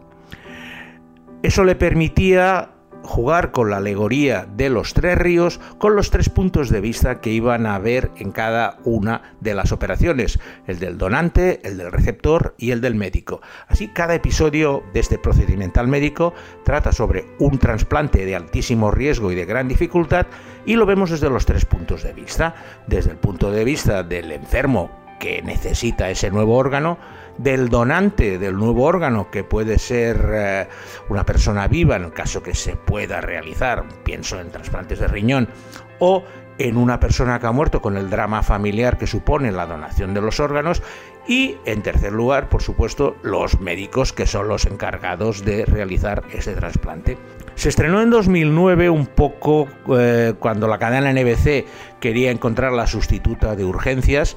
Eso 1.43 1.65
le 1.65 1.75
permitía 1.75 2.71
jugar 3.03 3.51
con 3.51 3.71
la 3.71 3.79
alegoría 3.79 4.47
de 4.57 4.71
los 4.71 4.95
tres 4.95 5.19
ríos 5.19 5.61
con 5.79 5.97
los 5.97 6.11
tres 6.11 6.29
puntos 6.29 6.69
de 6.71 6.81
vista 6.81 7.21
que 7.21 7.31
iban 7.31 7.67
a 7.67 7.79
ver 7.79 8.11
en 8.17 8.31
cada 8.33 8.79
una 8.85 9.35
de 9.41 9.55
las 9.55 9.73
operaciones, 9.73 10.39
el 10.67 10.79
del 10.79 10.99
donante, 10.99 11.61
el 11.67 11.79
del 11.79 11.93
receptor 11.93 12.55
y 12.59 12.71
el 12.71 12.81
del 12.81 12.95
médico. 12.95 13.41
Así 13.69 13.89
cada 13.89 14.15
episodio 14.15 14.83
de 14.93 15.01
este 15.01 15.19
procedimental 15.19 15.89
médico 15.89 16.35
trata 16.65 16.93
sobre 16.93 17.27
un 17.39 17.59
trasplante 17.59 18.25
de 18.25 18.37
altísimo 18.37 18.91
riesgo 18.91 19.33
y 19.33 19.35
de 19.35 19.47
gran 19.47 19.69
dificultad 19.69 20.27
y 20.67 20.77
lo 20.77 20.87
vemos 20.87 21.11
desde 21.11 21.31
los 21.31 21.47
tres 21.47 21.65
puntos 21.65 22.03
de 22.03 22.13
vista, 22.13 22.55
desde 22.87 23.11
el 23.11 23.17
punto 23.17 23.51
de 23.51 23.65
vista 23.65 24.03
del 24.03 24.33
enfermo 24.33 24.91
que 25.21 25.43
necesita 25.43 26.11
ese 26.11 26.31
nuevo 26.31 26.57
órgano, 26.57 26.99
del 27.43 27.71
donante 27.71 28.39
del 28.39 28.55
nuevo 28.55 28.85
órgano, 28.85 29.31
que 29.31 29.45
puede 29.45 29.79
ser 29.79 30.31
eh, 30.33 30.69
una 31.09 31.25
persona 31.25 31.69
viva 31.69 31.97
en 31.97 32.05
el 32.05 32.13
caso 32.13 32.43
que 32.43 32.55
se 32.55 32.77
pueda 32.77 33.21
realizar, 33.23 33.85
pienso 34.05 34.39
en 34.39 34.51
trasplantes 34.51 34.99
de 34.99 35.09
riñón, 35.09 35.49
o 36.01 36.23
en 36.59 36.77
una 36.77 37.01
persona 37.01 37.41
que 37.41 37.47
ha 37.47 37.53
muerto 37.53 37.81
con 37.81 37.97
el 37.97 38.11
drama 38.11 38.43
familiar 38.43 38.99
que 38.99 39.07
supone 39.07 39.51
la 39.51 39.65
donación 39.65 40.13
de 40.13 40.21
los 40.21 40.41
órganos 40.41 40.83
y 41.27 41.57
en 41.65 41.83
tercer 41.83 42.13
lugar, 42.13 42.51
por 42.51 42.61
supuesto, 42.61 43.17
los 43.23 43.61
médicos 43.61 44.13
que 44.13 44.27
son 44.27 44.49
los 44.49 44.67
encargados 44.67 45.43
de 45.43 45.65
realizar 45.65 46.23
ese 46.33 46.53
trasplante. 46.53 47.17
Se 47.55 47.71
estrenó 47.71 48.03
en 48.03 48.11
2009 48.11 48.91
un 48.91 49.07
poco 49.07 49.69
eh, 49.97 50.35
cuando 50.39 50.69
la 50.69 50.79
cadena 50.79 51.13
NBC 51.13 51.65
quería 52.01 52.31
encontrar 52.31 52.73
la 52.73 52.87
sustituta 52.87 53.57
de 53.57 53.65
urgencias 53.65 54.37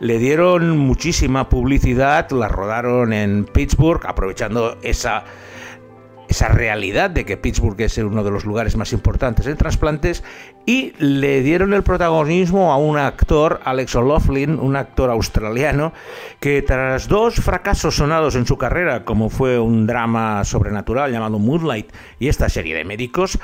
le 0.00 0.18
dieron 0.18 0.78
muchísima 0.78 1.48
publicidad, 1.48 2.30
la 2.30 2.48
rodaron 2.48 3.12
en 3.12 3.44
Pittsburgh, 3.44 4.04
aprovechando 4.06 4.78
esa, 4.82 5.24
esa 6.28 6.48
realidad 6.48 7.10
de 7.10 7.26
que 7.26 7.36
Pittsburgh 7.36 7.78
es 7.82 7.98
uno 7.98 8.24
de 8.24 8.30
los 8.30 8.46
lugares 8.46 8.76
más 8.76 8.94
importantes 8.94 9.46
en 9.46 9.58
trasplantes, 9.58 10.24
y 10.64 10.94
le 10.98 11.42
dieron 11.42 11.74
el 11.74 11.82
protagonismo 11.82 12.72
a 12.72 12.78
un 12.78 12.96
actor, 12.96 13.60
Alex 13.64 13.94
O'Loughlin, 13.94 14.58
un 14.58 14.76
actor 14.76 15.10
australiano, 15.10 15.92
que 16.40 16.62
tras 16.62 17.06
dos 17.06 17.34
fracasos 17.34 17.96
sonados 17.96 18.36
en 18.36 18.46
su 18.46 18.56
carrera, 18.56 19.04
como 19.04 19.28
fue 19.28 19.58
un 19.58 19.86
drama 19.86 20.44
sobrenatural 20.44 21.12
llamado 21.12 21.38
Moonlight 21.38 21.92
y 22.18 22.28
esta 22.28 22.48
serie 22.48 22.74
de 22.74 22.84
médicos, 22.86 23.38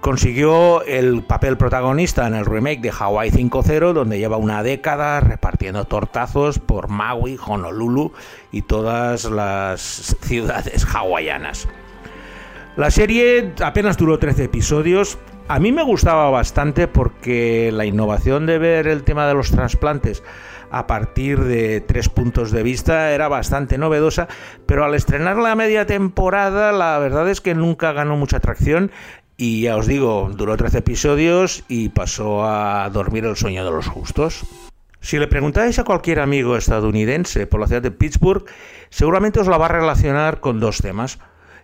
Consiguió 0.00 0.82
el 0.84 1.22
papel 1.24 1.58
protagonista 1.58 2.26
en 2.26 2.34
el 2.34 2.46
remake 2.46 2.80
de 2.80 2.90
Hawaii 2.90 3.30
5.0, 3.30 3.92
donde 3.92 4.18
lleva 4.18 4.38
una 4.38 4.62
década 4.62 5.20
repartiendo 5.20 5.84
tortazos 5.84 6.58
por 6.58 6.88
Maui, 6.88 7.38
Honolulu 7.46 8.12
y 8.50 8.62
todas 8.62 9.26
las 9.26 10.16
ciudades 10.22 10.86
hawaianas. 10.94 11.68
La 12.76 12.90
serie 12.90 13.52
apenas 13.62 13.98
duró 13.98 14.18
13 14.18 14.44
episodios. 14.44 15.18
A 15.48 15.58
mí 15.58 15.70
me 15.70 15.82
gustaba 15.82 16.30
bastante 16.30 16.88
porque 16.88 17.70
la 17.70 17.84
innovación 17.84 18.46
de 18.46 18.58
ver 18.58 18.86
el 18.86 19.02
tema 19.02 19.26
de 19.26 19.34
los 19.34 19.50
trasplantes 19.50 20.22
a 20.70 20.86
partir 20.86 21.40
de 21.40 21.80
tres 21.80 22.08
puntos 22.08 22.52
de 22.52 22.62
vista 22.62 23.10
era 23.10 23.28
bastante 23.28 23.76
novedosa, 23.76 24.28
pero 24.66 24.84
al 24.84 24.94
estrenar 24.94 25.36
la 25.36 25.56
media 25.56 25.84
temporada 25.84 26.72
la 26.72 26.98
verdad 26.98 27.28
es 27.28 27.40
que 27.40 27.54
nunca 27.54 27.92
ganó 27.92 28.16
mucha 28.16 28.36
atracción 28.36 28.92
y 29.40 29.62
ya 29.62 29.76
os 29.78 29.86
digo, 29.86 30.30
duró 30.34 30.54
13 30.54 30.78
episodios 30.78 31.64
y 31.66 31.88
pasó 31.88 32.44
a 32.44 32.90
dormir 32.90 33.24
el 33.24 33.36
sueño 33.36 33.64
de 33.64 33.70
los 33.70 33.86
justos. 33.86 34.44
Si 35.00 35.18
le 35.18 35.28
preguntáis 35.28 35.78
a 35.78 35.84
cualquier 35.84 36.20
amigo 36.20 36.58
estadounidense 36.58 37.46
por 37.46 37.58
la 37.58 37.66
ciudad 37.66 37.80
de 37.80 37.90
Pittsburgh, 37.90 38.44
seguramente 38.90 39.40
os 39.40 39.46
la 39.46 39.56
va 39.56 39.64
a 39.64 39.70
relacionar 39.70 40.40
con 40.40 40.60
dos 40.60 40.82
temas. 40.82 41.20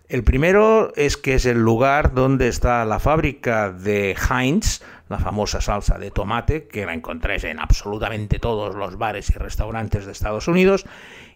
El 0.09 0.25
primero 0.25 0.91
es 0.97 1.19
que 1.19 1.35
es 1.35 1.45
el 1.45 1.59
lugar 1.59 2.15
donde 2.15 2.49
está 2.49 2.83
la 2.87 2.99
fábrica 2.99 3.71
de 3.71 4.17
Heinz, 4.31 4.81
la 5.11 5.19
famosa 5.19 5.61
salsa 5.61 5.99
de 5.99 6.11
tomate, 6.11 6.69
que 6.69 6.87
la 6.87 6.95
encontráis 6.95 7.45
en 7.45 7.61
absolutamente 7.61 8.39
todos 8.39 8.75
los 8.75 8.97
bares 8.97 9.29
y 9.29 9.35
restaurantes 9.35 10.07
de 10.07 10.13
Estados 10.13 10.49
Unidos. 10.49 10.87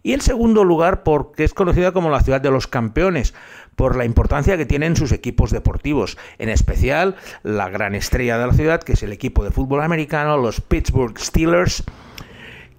Y 0.02 0.14
el 0.14 0.22
segundo 0.22 0.64
lugar 0.64 1.02
porque 1.02 1.44
es 1.44 1.52
conocida 1.52 1.92
como 1.92 2.08
la 2.08 2.20
ciudad 2.20 2.40
de 2.40 2.50
los 2.50 2.66
campeones, 2.66 3.34
por 3.76 3.96
la 3.96 4.04
importancia 4.04 4.56
que 4.56 4.66
tienen 4.66 4.96
sus 4.96 5.12
equipos 5.12 5.50
deportivos, 5.50 6.18
en 6.38 6.48
especial 6.48 7.16
la 7.42 7.68
gran 7.68 7.94
estrella 7.94 8.38
de 8.38 8.46
la 8.46 8.52
ciudad, 8.52 8.82
que 8.82 8.92
es 8.92 9.02
el 9.02 9.12
equipo 9.12 9.44
de 9.44 9.50
fútbol 9.50 9.82
americano, 9.82 10.36
los 10.36 10.60
Pittsburgh 10.60 11.18
Steelers, 11.18 11.84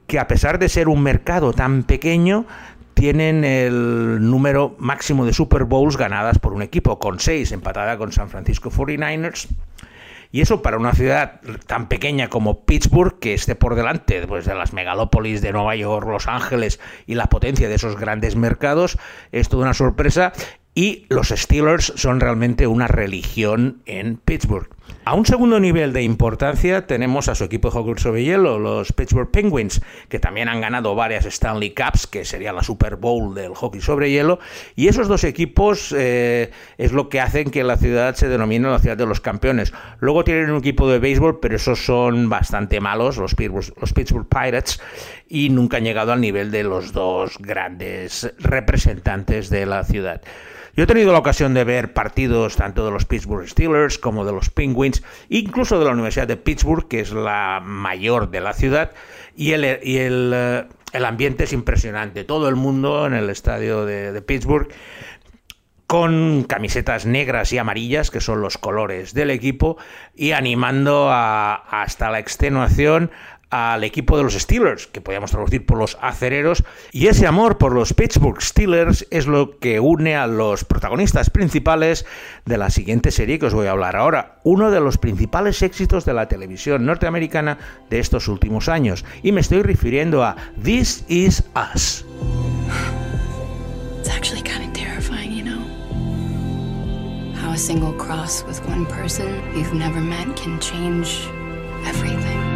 que 0.08 0.20
a 0.20 0.28
pesar 0.28 0.60
de 0.60 0.70
ser 0.70 0.90
un 0.90 1.02
mercado 1.02 1.54
tan 1.54 1.84
pequeño, 1.84 2.46
tienen 2.94 3.44
el 3.44 4.20
número 4.30 4.76
máximo 4.78 5.26
de 5.26 5.34
Super 5.34 5.64
Bowls 5.64 5.98
ganadas 5.98 6.38
por 6.38 6.54
un 6.54 6.62
equipo, 6.62 7.00
con 7.00 7.20
seis, 7.20 7.52
empatada 7.52 7.98
con 7.98 8.12
San 8.12 8.30
Francisco 8.30 8.70
49ers. 8.70 9.48
Y 10.34 10.42
eso 10.42 10.62
para 10.62 10.78
una 10.78 10.94
ciudad 10.94 11.42
tan 11.68 11.90
pequeña 11.90 12.30
como 12.30 12.64
Pittsburgh, 12.64 13.20
que 13.20 13.34
esté 13.34 13.56
por 13.56 13.76
delante 13.76 14.26
pues, 14.28 14.46
de 14.46 14.56
las 14.56 14.72
megalópolis 14.72 15.42
de 15.42 15.52
Nueva 15.52 15.76
York, 15.76 16.08
Los 16.08 16.28
Ángeles 16.28 16.80
y 17.06 17.16
la 17.16 17.26
potencia 17.26 17.68
de 17.68 17.76
esos 17.76 17.98
grandes 17.98 18.36
mercados, 18.36 18.98
es 19.32 19.50
toda 19.50 19.64
una 19.64 19.74
sorpresa 19.74 20.32
y 20.74 21.06
los 21.10 21.30
Steelers 21.30 21.94
son 21.96 22.20
realmente 22.20 22.68
una 22.68 22.88
religión 22.88 23.82
en 23.86 24.18
Pittsburgh. 24.18 24.70
A 25.04 25.16
un 25.16 25.26
segundo 25.26 25.60
nivel 25.60 25.94
de 25.94 26.04
importancia 26.04 26.86
tenemos 26.86 27.28
a 27.28 27.34
su 27.34 27.44
equipo 27.44 27.70
de 27.70 27.74
hockey 27.74 27.96
sobre 27.98 28.24
hielo, 28.24 28.60
los 28.60 28.94
Pittsburgh 28.94 29.32
Penguins, 29.32 29.82
que 30.10 30.20
también 30.20 30.48
han 30.48 30.62
ganado 30.62 30.94
varias 30.94 31.26
Stanley 31.26 31.74
Cups, 31.74 32.06
que 32.06 32.24
sería 32.24 32.54
la 32.54 32.62
Super 32.62 32.98
Bowl 32.98 33.34
del 33.34 33.56
hockey 33.56 33.82
sobre 33.82 34.12
hielo, 34.12 34.40
y 34.76 34.90
esos 34.90 35.08
dos 35.08 35.24
equipos 35.24 35.94
eh, 35.98 36.52
es 36.78 36.92
lo 36.92 37.10
que 37.10 37.20
hacen 37.20 37.50
que 37.50 37.64
la 37.64 37.78
ciudad 37.78 38.14
se 38.16 38.28
denomine 38.28 38.70
la 38.70 38.80
ciudad 38.80 38.98
de 38.98 39.08
los 39.08 39.22
campeones. 39.22 39.74
Luego 40.00 40.24
tienen 40.24 40.52
un 40.52 40.60
equipo 40.60 40.88
de 40.90 41.00
béisbol, 41.00 41.40
pero 41.40 41.56
esos 41.56 41.84
son 41.84 42.30
bastante 42.30 42.80
malos, 42.80 43.18
los 43.18 43.34
Pittsburgh, 43.34 43.74
los 43.82 43.94
Pittsburgh 43.94 44.28
Pirates, 44.28 44.80
y 45.28 45.50
nunca 45.50 45.78
han 45.78 45.84
llegado 45.84 46.12
al 46.12 46.22
nivel 46.22 46.52
de 46.52 46.64
los 46.64 46.94
dos 46.94 47.38
grandes 47.40 48.32
representantes 48.38 49.50
de 49.50 49.66
la 49.66 49.84
ciudad. 49.84 50.22
Yo 50.76 50.86
he 50.86 50.88
tenido 50.88 51.12
la 51.12 51.20
ocasión 51.20 51.54
de 51.54 51.64
ver 51.64 51.94
partidos 51.94 52.56
tanto 52.56 52.86
de 52.86 52.92
los 52.92 53.06
Pittsburgh 53.06 53.48
Steelers 53.48 53.98
como 53.98 54.26
de 54.26 54.32
los 54.32 54.50
Penguins, 54.50 55.04
incluso 55.30 55.80
de 55.80 55.86
la 55.86 55.92
Universidad 55.92 56.28
de 56.28 56.38
Pittsburgh, 56.38 56.88
que 56.88 57.02
es 57.02 57.12
la 57.12 57.62
mayor 57.64 58.32
de 58.32 58.42
la 58.42 58.54
ciudad, 58.54 58.92
y 59.36 59.52
el, 59.52 59.64
eh, 59.66 60.68
el 60.94 61.06
ambiente 61.06 61.44
es 61.44 61.54
impresionante. 61.54 62.24
Todo 62.24 62.48
el 62.50 62.56
mundo 62.56 63.06
en 63.06 63.14
el 63.14 63.30
estadio 63.30 63.86
de, 63.86 64.22
Pittsburgh 64.22 64.70
con 65.88 66.44
camisetas 66.44 67.06
negras 67.06 67.52
y 67.52 67.58
amarillas, 67.58 68.12
que 68.12 68.22
son 68.22 68.40
los 68.40 68.58
colores 68.58 69.14
del 69.14 69.30
equipo, 69.30 69.78
y 70.16 70.32
animando 70.32 71.10
hasta 71.12 72.10
la 72.10 72.20
extenuación 72.20 73.12
al 73.52 73.84
equipo 73.84 74.18
de 74.18 74.24
los 74.24 74.34
Steelers, 74.34 74.88
que 74.88 75.02
podríamos 75.02 75.32
traducir 75.32 75.66
por 75.66 75.78
los 75.78 75.98
acereros, 76.02 76.64
y 76.92 77.08
ese 77.08 77.28
amor 77.28 77.58
por 77.58 77.74
los 77.74 77.94
Pittsburgh 77.94 78.42
Steelers 78.42 79.06
es 79.12 79.28
lo 79.28 79.60
que 79.60 79.80
une 79.82 80.16
a 80.16 80.26
los 80.26 80.64
protagonistas 80.64 81.30
principales 81.30 82.06
de 82.46 82.58
la 82.58 82.70
siguiente 82.70 83.12
serie 83.12 83.38
que 83.38 83.48
os 83.48 83.54
voy 83.54 83.68
a 83.68 83.72
hablar 83.72 83.98
ahora, 83.98 84.40
uno 84.44 84.72
de 84.72 84.80
los 84.80 84.98
principales 84.98 85.62
éxitos 85.62 86.06
de 86.06 86.14
la 86.14 86.30
televisión 86.30 86.86
norteamericana 86.86 87.58
de 87.90 88.00
estos 88.00 88.30
últimos 88.30 88.70
años, 88.70 89.06
y 89.22 89.34
me 89.34 89.42
estoy 89.42 89.62
refiriendo 89.62 90.24
a 90.24 90.38
This 90.64 91.04
Is 91.10 91.44
Us. 91.76 92.06
A 97.62 97.94
cross 97.94 98.44
with 98.44 98.66
one 98.66 98.86
person 98.86 99.28
you've 99.56 99.74
never 99.74 100.00
met 100.00 100.36
can 100.36 100.60
change 100.60 101.28
everything. 101.86 102.51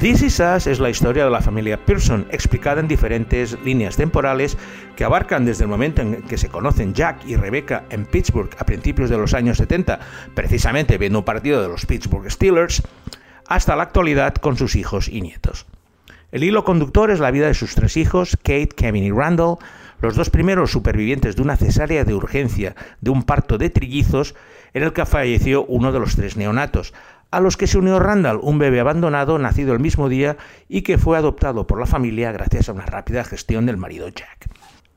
This 0.00 0.22
Is 0.22 0.38
Us 0.38 0.68
es 0.68 0.78
la 0.78 0.90
historia 0.90 1.24
de 1.24 1.30
la 1.30 1.40
familia 1.40 1.84
Pearson, 1.84 2.28
explicada 2.30 2.80
en 2.80 2.86
diferentes 2.86 3.58
líneas 3.64 3.96
temporales 3.96 4.56
que 4.94 5.02
abarcan 5.02 5.44
desde 5.44 5.64
el 5.64 5.70
momento 5.70 6.02
en 6.02 6.22
que 6.22 6.38
se 6.38 6.48
conocen 6.48 6.94
Jack 6.94 7.26
y 7.26 7.34
Rebecca 7.34 7.82
en 7.90 8.06
Pittsburgh 8.06 8.50
a 8.60 8.64
principios 8.64 9.10
de 9.10 9.18
los 9.18 9.34
años 9.34 9.58
70, 9.58 9.98
precisamente 10.34 10.98
viendo 10.98 11.18
un 11.18 11.24
partido 11.24 11.60
de 11.60 11.66
los 11.66 11.84
Pittsburgh 11.84 12.30
Steelers, 12.30 12.80
hasta 13.48 13.74
la 13.74 13.82
actualidad 13.82 14.36
con 14.36 14.56
sus 14.56 14.76
hijos 14.76 15.08
y 15.08 15.20
nietos. 15.20 15.66
El 16.30 16.44
hilo 16.44 16.62
conductor 16.62 17.10
es 17.10 17.18
la 17.18 17.32
vida 17.32 17.48
de 17.48 17.54
sus 17.54 17.74
tres 17.74 17.96
hijos, 17.96 18.36
Kate, 18.36 18.68
Kevin 18.68 19.02
y 19.02 19.10
Randall, 19.10 19.56
los 20.00 20.14
dos 20.14 20.30
primeros 20.30 20.70
supervivientes 20.70 21.34
de 21.34 21.42
una 21.42 21.56
cesárea 21.56 22.04
de 22.04 22.14
urgencia 22.14 22.76
de 23.00 23.10
un 23.10 23.24
parto 23.24 23.58
de 23.58 23.68
trillizos 23.68 24.36
en 24.74 24.84
el 24.84 24.92
que 24.92 25.06
falleció 25.06 25.64
uno 25.64 25.90
de 25.90 25.98
los 25.98 26.14
tres 26.14 26.36
neonatos, 26.36 26.94
a 27.30 27.40
los 27.40 27.56
que 27.56 27.66
se 27.66 27.78
unió 27.78 27.98
Randall, 27.98 28.40
un 28.42 28.58
bebé 28.58 28.80
abandonado 28.80 29.38
nacido 29.38 29.72
el 29.72 29.80
mismo 29.80 30.08
día 30.08 30.36
y 30.68 30.82
que 30.82 30.98
fue 30.98 31.18
adoptado 31.18 31.66
por 31.66 31.78
la 31.78 31.86
familia 31.86 32.32
gracias 32.32 32.68
a 32.68 32.72
una 32.72 32.86
rápida 32.86 33.24
gestión 33.24 33.66
del 33.66 33.76
marido 33.76 34.08
Jack. 34.08 34.48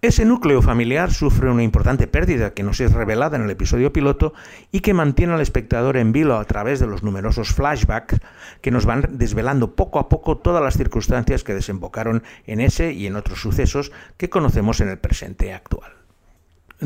Ese 0.03 0.25
núcleo 0.25 0.63
familiar 0.63 1.13
sufre 1.13 1.51
una 1.51 1.61
importante 1.61 2.07
pérdida 2.07 2.55
que 2.55 2.63
nos 2.63 2.79
es 2.79 2.91
revelada 2.91 3.37
en 3.37 3.43
el 3.43 3.51
episodio 3.51 3.93
piloto 3.93 4.33
y 4.71 4.79
que 4.79 4.95
mantiene 4.95 5.33
al 5.33 5.41
espectador 5.41 5.95
en 5.95 6.11
vilo 6.11 6.37
a 6.37 6.45
través 6.45 6.79
de 6.79 6.87
los 6.87 7.03
numerosos 7.03 7.53
flashbacks 7.53 8.19
que 8.61 8.71
nos 8.71 8.87
van 8.87 9.05
desvelando 9.11 9.75
poco 9.75 9.99
a 9.99 10.09
poco 10.09 10.39
todas 10.39 10.63
las 10.63 10.75
circunstancias 10.75 11.43
que 11.43 11.53
desembocaron 11.53 12.23
en 12.47 12.61
ese 12.61 12.93
y 12.93 13.05
en 13.05 13.15
otros 13.15 13.41
sucesos 13.41 13.91
que 14.17 14.31
conocemos 14.31 14.81
en 14.81 14.89
el 14.89 14.97
presente 14.97 15.53
actual. 15.53 16.00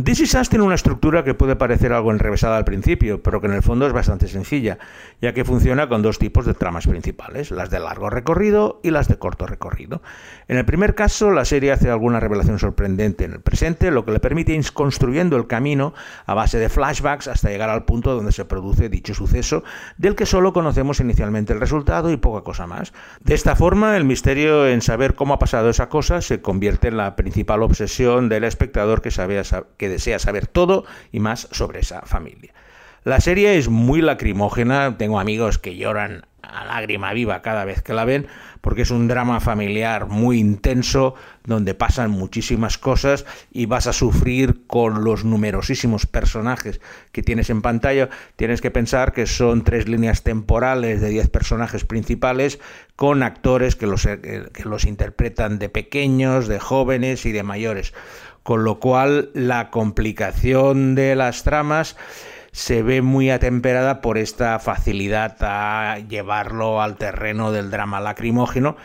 This 0.04 0.20
Is 0.20 0.34
Us 0.34 0.50
tiene 0.50 0.66
una 0.66 0.76
estructura 0.76 1.24
que 1.24 1.36
puede 1.36 1.56
parecer 1.56 1.94
algo 1.94 2.12
enrevesada 2.12 2.58
al 2.58 2.66
principio, 2.66 3.24
pero 3.24 3.40
que 3.40 3.48
en 3.48 3.54
el 3.54 3.64
fondo 3.64 3.88
es 3.88 3.94
bastante 3.94 4.28
sencilla, 4.28 4.78
ya 5.22 5.34
que 5.34 5.46
funciona 5.46 5.88
con 5.88 6.02
dos 6.02 6.20
tipos 6.20 6.46
de 6.46 6.54
tramas 6.54 6.86
principales, 6.86 7.50
las 7.50 7.70
de 7.70 7.80
largo 7.80 8.10
recorrido 8.10 8.82
y 8.84 8.92
las 8.92 9.08
de 9.08 9.18
corto 9.18 9.48
recorrido. 9.48 10.02
En 10.50 10.58
el 10.58 10.66
primer 10.66 10.96
caso, 10.96 11.32
la 11.32 11.46
serie 11.46 11.72
hace 11.72 11.90
alguna 11.90 12.20
revelación 12.20 12.60
sorprendente 12.60 13.24
en 13.24 13.32
el 13.32 13.40
presente, 13.40 13.90
lo 13.90 14.04
que 14.04 14.12
le 14.12 14.20
permite 14.20 14.52
ir 14.52 14.70
construyendo 14.74 15.38
el 15.38 15.48
camino 15.48 15.94
a 16.26 16.34
base 16.34 16.60
de 16.60 16.68
flashbacks 16.68 17.30
hasta 17.30 17.48
llegar 17.48 17.70
al 17.70 17.86
punto 17.86 18.14
donde 18.14 18.34
se 18.34 18.44
produce 18.44 18.90
dicho 18.90 19.14
suceso, 19.14 19.64
del 19.98 20.16
que 20.16 20.26
solo 20.26 20.52
conocemos 20.52 21.00
inicialmente 21.00 21.54
el 21.54 21.62
resultado 21.62 22.12
y 22.12 22.18
poca 22.18 22.44
cosa 22.44 22.68
más. 22.68 22.92
De 23.22 23.34
esta 23.34 23.56
forma, 23.56 23.96
el 23.96 24.04
misterio 24.04 24.68
en 24.68 24.82
saber 24.82 25.16
cómo 25.16 25.36
ha 25.36 25.40
pasado 25.40 25.70
esa 25.70 25.88
cosa 25.88 26.20
se 26.20 26.42
convierte 26.42 26.90
en 26.90 26.98
la 26.98 27.16
principal 27.16 27.64
obsesión 27.64 28.28
del 28.28 28.44
espectador 28.44 29.02
que 29.02 29.12
sabe 29.12 29.42
que 29.78 29.85
desea 29.90 30.20
saber 30.20 30.48
todo 30.48 30.86
y 31.12 31.20
más 31.20 31.48
sobre 31.52 31.80
esa 31.80 32.02
familia. 32.02 32.54
La 33.06 33.22
serie 33.22 33.58
es 33.58 33.70
muy 33.70 34.02
lacrimógena, 34.02 34.98
tengo 34.98 35.20
amigos 35.20 35.60
que 35.60 35.76
lloran 35.76 36.26
a 36.42 36.66
lágrima 36.66 37.14
viva 37.14 37.42
cada 37.42 37.64
vez 37.66 37.82
que 37.82 37.94
la 37.94 38.04
ven, 38.06 38.28
porque 38.62 38.82
es 38.82 38.90
un 38.90 39.08
drama 39.08 39.40
familiar 39.40 40.08
muy 40.08 40.40
intenso, 40.40 41.14
donde 41.44 41.76
pasan 41.76 42.10
muchísimas 42.10 42.80
cosas 42.80 43.26
y 43.52 43.68
vas 43.68 43.86
a 43.86 43.94
sufrir 43.94 44.66
con 44.66 45.04
los 45.04 45.24
numerosísimos 45.24 46.08
personajes 46.08 46.82
que 47.12 47.22
tienes 47.22 47.52
en 47.52 47.62
pantalla. 47.62 48.10
Tienes 48.36 48.62
que 48.62 48.72
pensar 48.72 49.14
que 49.14 49.28
son 49.28 49.64
tres 49.64 49.88
líneas 49.88 50.24
temporales 50.24 51.00
de 51.00 51.10
diez 51.10 51.30
personajes 51.30 51.86
principales, 51.86 52.60
con 52.96 53.22
actores 53.22 53.76
que 53.76 53.86
los, 53.86 54.08
que 54.08 54.64
los 54.64 54.86
interpretan 54.86 55.60
de 55.60 55.70
pequeños, 55.70 56.48
de 56.48 56.60
jóvenes 56.60 57.28
y 57.28 57.32
de 57.32 57.44
mayores 57.44 57.94
con 58.46 58.64
lo 58.64 58.80
cual 58.80 59.32
la 59.34 59.72
complicación 59.72 60.94
de 60.94 61.16
las 61.16 61.42
tramas 61.42 61.98
se 62.52 62.84
ve 62.84 63.02
muy 63.02 63.32
atemperada 63.32 64.02
por 64.02 64.20
esta 64.20 64.60
facilidad 64.60 65.36
a 65.42 65.98
llevarlo 66.08 66.80
al 66.80 66.96
terreno 66.96 67.52
del 67.52 67.72
drama 67.72 68.00
lacrimógeno, 68.00 68.78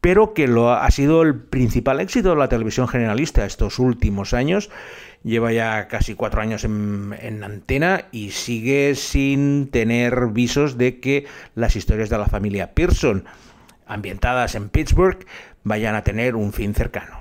pero 0.00 0.34
que 0.34 0.48
lo 0.48 0.72
ha 0.72 0.90
sido 0.90 1.22
el 1.22 1.36
principal 1.36 2.00
éxito 2.00 2.30
de 2.30 2.36
la 2.38 2.48
televisión 2.48 2.88
generalista 2.88 3.46
estos 3.46 3.78
últimos 3.78 4.34
años. 4.34 4.68
Lleva 5.22 5.52
ya 5.52 5.86
casi 5.86 6.16
cuatro 6.16 6.40
años 6.40 6.64
en, 6.64 7.14
en, 7.22 7.44
antena 7.44 8.06
y 8.10 8.32
sigue 8.32 8.96
sin 8.96 9.70
tener 9.70 10.26
visos 10.32 10.76
de 10.76 10.98
que 10.98 11.24
las 11.54 11.76
historias 11.76 12.10
de 12.10 12.18
la 12.18 12.26
familia 12.26 12.74
Pearson, 12.74 13.26
ambientadas 13.86 14.56
en 14.56 14.70
Pittsburgh, 14.70 15.24
vayan 15.62 15.94
a 15.94 16.02
tener 16.02 16.34
un 16.34 16.52
fin 16.52 16.74
cercano. 16.74 17.17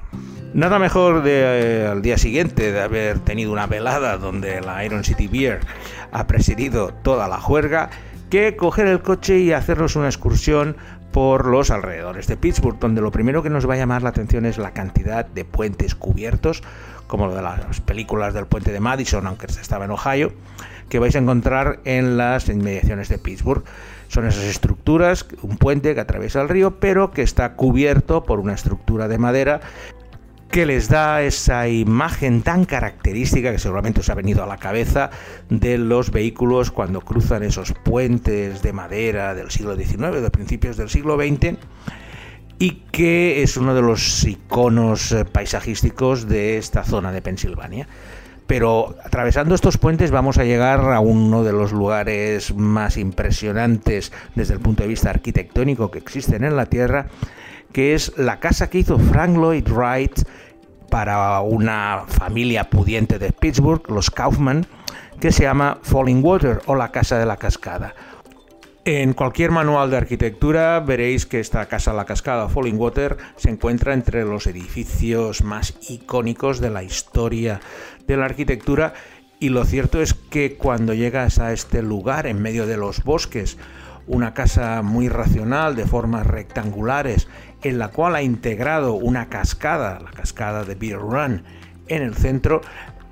Nada 0.54 0.80
mejor 0.80 1.24
de, 1.24 1.84
eh, 1.84 1.88
al 1.88 2.02
día 2.02 2.18
siguiente 2.18 2.72
de 2.72 2.82
haber 2.82 3.20
tenido 3.20 3.52
una 3.52 3.68
velada 3.68 4.18
donde 4.18 4.62
la 4.62 4.84
Iron 4.86 5.04
City 5.04 5.28
Beer 5.28 5.60
ha 6.12 6.26
presidido 6.26 6.94
toda 7.04 7.28
la 7.28 7.40
juerga 7.40 7.90
que 8.30 8.56
coger 8.56 8.88
el 8.88 9.02
coche 9.02 9.40
y 9.40 9.54
hacernos 9.54 9.96
una 9.96 10.08
excursión 10.08 10.76
por 11.12 11.48
los 11.48 11.72
alrededores 11.72 12.28
de 12.28 12.38
Pittsburgh, 12.38 12.80
donde 12.80 13.02
lo 13.02 13.12
primero 13.12 13.42
que 13.42 13.50
nos 13.50 13.68
va 13.68 13.74
a 13.74 13.78
llamar 13.78 14.04
la 14.04 14.10
atención 14.10 14.46
es 14.46 14.58
la 14.58 14.72
cantidad 14.72 15.26
de 15.26 15.46
puentes 15.46 15.96
cubiertos, 15.96 16.62
como 17.08 17.28
lo 17.28 17.36
de 17.36 17.42
las 17.42 17.82
películas 17.82 18.34
del 18.34 18.46
puente 18.46 18.72
de 18.72 18.80
Madison, 18.80 19.26
aunque 19.28 19.48
se 19.48 19.62
estaba 19.62 19.86
en 19.86 19.92
Ohio, 19.92 20.34
que 20.90 21.00
vais 21.00 21.16
a 21.16 21.20
encontrar 21.20 21.80
en 21.86 22.18
las 22.18 22.50
inmediaciones 22.50 23.10
de 23.10 23.18
Pittsburgh. 23.18 23.64
Son 24.10 24.26
esas 24.26 24.44
estructuras, 24.44 25.26
un 25.42 25.58
puente 25.58 25.94
que 25.94 26.02
atraviesa 26.02 26.42
el 26.42 26.50
río, 26.50 26.80
pero 26.80 27.12
que 27.12 27.24
está 27.24 27.54
cubierto 27.54 28.24
por 28.24 28.40
una 28.40 28.54
estructura 28.54 29.08
de 29.08 29.18
madera 29.18 29.62
que 30.50 30.66
les 30.66 30.88
da 30.88 31.22
esa 31.22 31.68
imagen 31.68 32.42
tan 32.42 32.66
característica 32.66 33.52
que 33.52 33.60
seguramente 33.60 34.00
os 34.00 34.10
ha 34.10 34.16
venido 34.16 34.44
a 34.44 34.48
la 34.48 34.58
cabeza 34.58 35.10
de 35.50 35.78
los 35.78 36.12
vehículos 36.12 36.72
cuando 36.72 37.02
cruzan 37.02 37.44
esos 37.44 37.74
puentes 37.74 38.62
de 38.62 38.74
madera 38.74 39.36
del 39.36 39.52
siglo 39.52 39.76
XIX, 39.76 40.22
de 40.22 40.32
principios 40.32 40.78
del 40.78 40.90
siglo 40.90 41.18
XX, 41.18 41.58
y 42.60 42.72
que 42.92 43.44
es 43.44 43.58
uno 43.58 43.76
de 43.76 43.82
los 43.82 44.24
iconos 44.24 45.12
eh, 45.12 45.26
paisajísticos 45.26 46.28
de 46.28 46.58
esta 46.58 46.84
zona 46.84 47.12
de 47.12 47.22
Pensilvania. 47.22 47.88
Pero 48.48 48.96
atravesando 49.04 49.54
estos 49.54 49.78
puentes 49.78 50.10
vamos 50.10 50.38
a 50.38 50.46
llegar 50.46 50.80
a 50.94 51.02
uno 51.02 51.44
de 51.44 51.52
los 51.52 51.74
lugares 51.74 52.56
más 52.56 52.96
impresionantes 52.96 54.14
desde 54.36 54.54
el 54.54 54.62
punto 54.62 54.84
de 54.84 54.90
vista 54.90 55.10
arquitectónico 55.10 55.92
que 55.92 56.00
existen 56.00 56.46
en 56.46 56.56
la 56.56 56.66
Tierra, 56.66 57.08
que 57.72 57.94
es 57.94 58.18
la 58.18 58.40
casa 58.40 58.70
que 58.70 58.80
hizo 58.80 58.98
Frank 58.98 59.36
Lloyd 59.38 59.68
Wright 59.70 60.22
para 60.90 61.40
una 61.42 62.04
familia 62.08 62.70
pudiente 62.70 63.20
de 63.20 63.32
Pittsburgh, 63.32 63.90
los 63.90 64.10
Kaufman, 64.10 64.66
que 65.20 65.32
se 65.32 65.44
llama 65.44 65.80
Falling 65.82 66.24
Water 66.24 66.62
o 66.66 66.76
la 66.76 66.92
Casa 66.92 67.18
de 67.18 67.26
la 67.26 67.38
Cascada. 67.38 67.94
En 68.86 69.14
cualquier 69.14 69.52
manual 69.52 69.92
de 69.92 69.98
arquitectura 69.98 70.80
veréis 70.80 71.26
que 71.26 71.42
esta 71.42 71.66
Casa 71.66 71.92
de 71.92 71.98
la 71.98 72.06
Cascada, 72.06 72.48
Falling 72.48 72.78
Water, 72.78 73.18
se 73.36 73.50
encuentra 73.50 73.94
entre 73.94 74.24
los 74.24 74.48
edificios 74.48 75.44
más 75.44 75.78
icónicos 75.90 76.62
de 76.62 76.70
la 76.70 76.84
historia 76.84 77.60
de 78.08 78.16
la 78.16 78.26
arquitectura 78.26 78.94
y 79.40 79.50
lo 79.50 79.66
cierto 79.66 80.02
es 80.02 80.14
que 80.14 80.56
cuando 80.56 80.94
llegas 80.94 81.38
a 81.40 81.54
este 81.54 81.84
lugar 81.84 82.26
en 82.26 82.42
medio 82.42 82.66
de 82.66 82.78
los 82.78 83.04
bosques, 83.04 83.58
una 84.08 84.34
casa 84.34 84.82
muy 84.82 85.10
racional 85.10 85.76
de 85.76 85.86
formas 85.86 86.26
rectangulares 86.26 87.28
en 87.64 87.80
la 87.80 87.90
cual 87.90 88.16
ha 88.16 88.22
integrado 88.22 88.94
una 88.94 89.30
cascada, 89.30 90.00
la 90.00 90.12
cascada 90.12 90.64
de 90.64 90.76
Beer 90.76 91.00
Run, 91.00 91.44
en 91.88 92.02
el 92.04 92.16
centro, 92.16 92.62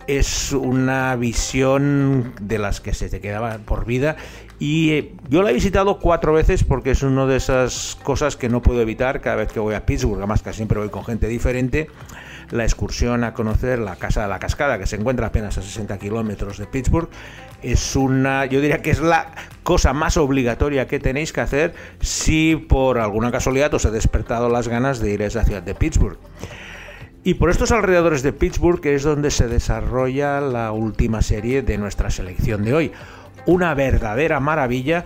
es 0.07 0.51
una 0.51 1.15
visión 1.15 2.33
de 2.39 2.59
las 2.59 2.79
que 2.79 2.93
se 2.93 3.09
te 3.09 3.19
quedaba 3.19 3.57
por 3.59 3.85
vida. 3.85 4.17
Y 4.59 4.91
eh, 4.91 5.13
yo 5.29 5.41
la 5.41 5.51
he 5.51 5.53
visitado 5.53 5.99
cuatro 5.99 6.33
veces 6.33 6.63
porque 6.63 6.91
es 6.91 7.03
una 7.03 7.25
de 7.25 7.37
esas 7.37 7.97
cosas 8.03 8.37
que 8.37 8.47
no 8.47 8.61
puedo 8.61 8.81
evitar 8.81 9.19
cada 9.21 9.37
vez 9.37 9.51
que 9.51 9.59
voy 9.59 9.75
a 9.75 9.85
Pittsburgh, 9.85 10.19
además 10.19 10.41
que 10.41 10.53
siempre 10.53 10.79
voy 10.79 10.89
con 10.89 11.03
gente 11.03 11.27
diferente 11.27 11.89
la 12.51 12.63
excursión 12.63 13.23
a 13.23 13.33
conocer 13.33 13.79
la 13.79 13.95
Casa 13.95 14.23
de 14.23 14.27
la 14.27 14.39
Cascada, 14.39 14.77
que 14.79 14.87
se 14.87 14.95
encuentra 14.95 15.27
apenas 15.27 15.57
a 15.57 15.61
60 15.61 15.97
kilómetros 15.97 16.57
de 16.57 16.67
Pittsburgh, 16.67 17.09
es 17.61 17.95
una, 17.95 18.45
yo 18.45 18.61
diría 18.61 18.81
que 18.81 18.91
es 18.91 18.99
la 18.99 19.31
cosa 19.63 19.93
más 19.93 20.17
obligatoria 20.17 20.87
que 20.87 20.99
tenéis 20.99 21.33
que 21.33 21.41
hacer 21.41 21.73
si 21.99 22.55
por 22.55 22.99
alguna 22.99 23.31
casualidad 23.31 23.73
os 23.73 23.85
he 23.85 23.91
despertado 23.91 24.49
las 24.49 24.67
ganas 24.67 24.99
de 24.99 25.11
ir 25.11 25.23
a 25.23 25.25
esa 25.25 25.43
ciudad 25.43 25.63
de 25.63 25.75
Pittsburgh. 25.75 26.19
Y 27.23 27.33
por 27.33 27.49
estos 27.49 27.71
alrededores 27.71 28.21
de 28.21 28.33
Pittsburgh 28.33 28.85
es 28.85 29.01
donde 29.01 29.31
se 29.31 29.47
desarrolla 29.47 30.39
la 30.41 30.71
última 30.71 31.23
serie 31.23 31.63
de 31.63 31.79
nuestra 31.79 32.11
selección 32.11 32.63
de 32.63 32.75
hoy. 32.75 32.91
Una 33.47 33.73
verdadera 33.73 34.39
maravilla 34.39 35.05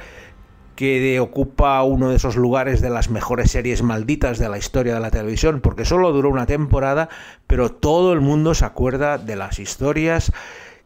que 0.80 1.20
ocupa 1.20 1.84
uno 1.84 2.10
de 2.10 2.16
esos 2.16 2.38
lugares 2.38 2.80
de 2.80 2.90
las 2.90 3.10
mejores 3.10 3.52
series 3.52 3.84
malditas 3.84 4.40
de 4.40 4.48
la 4.48 4.58
historia 4.58 4.94
de 4.94 5.02
la 5.02 5.12
televisión, 5.12 5.60
porque 5.60 5.84
solo 5.84 6.14
duró 6.14 6.30
una 6.30 6.46
temporada, 6.46 7.10
pero 7.48 7.70
todo 7.70 8.14
el 8.14 8.22
mundo 8.22 8.54
se 8.56 8.64
acuerda 8.64 9.18
de 9.18 9.36
las 9.36 9.60
historias 9.60 10.32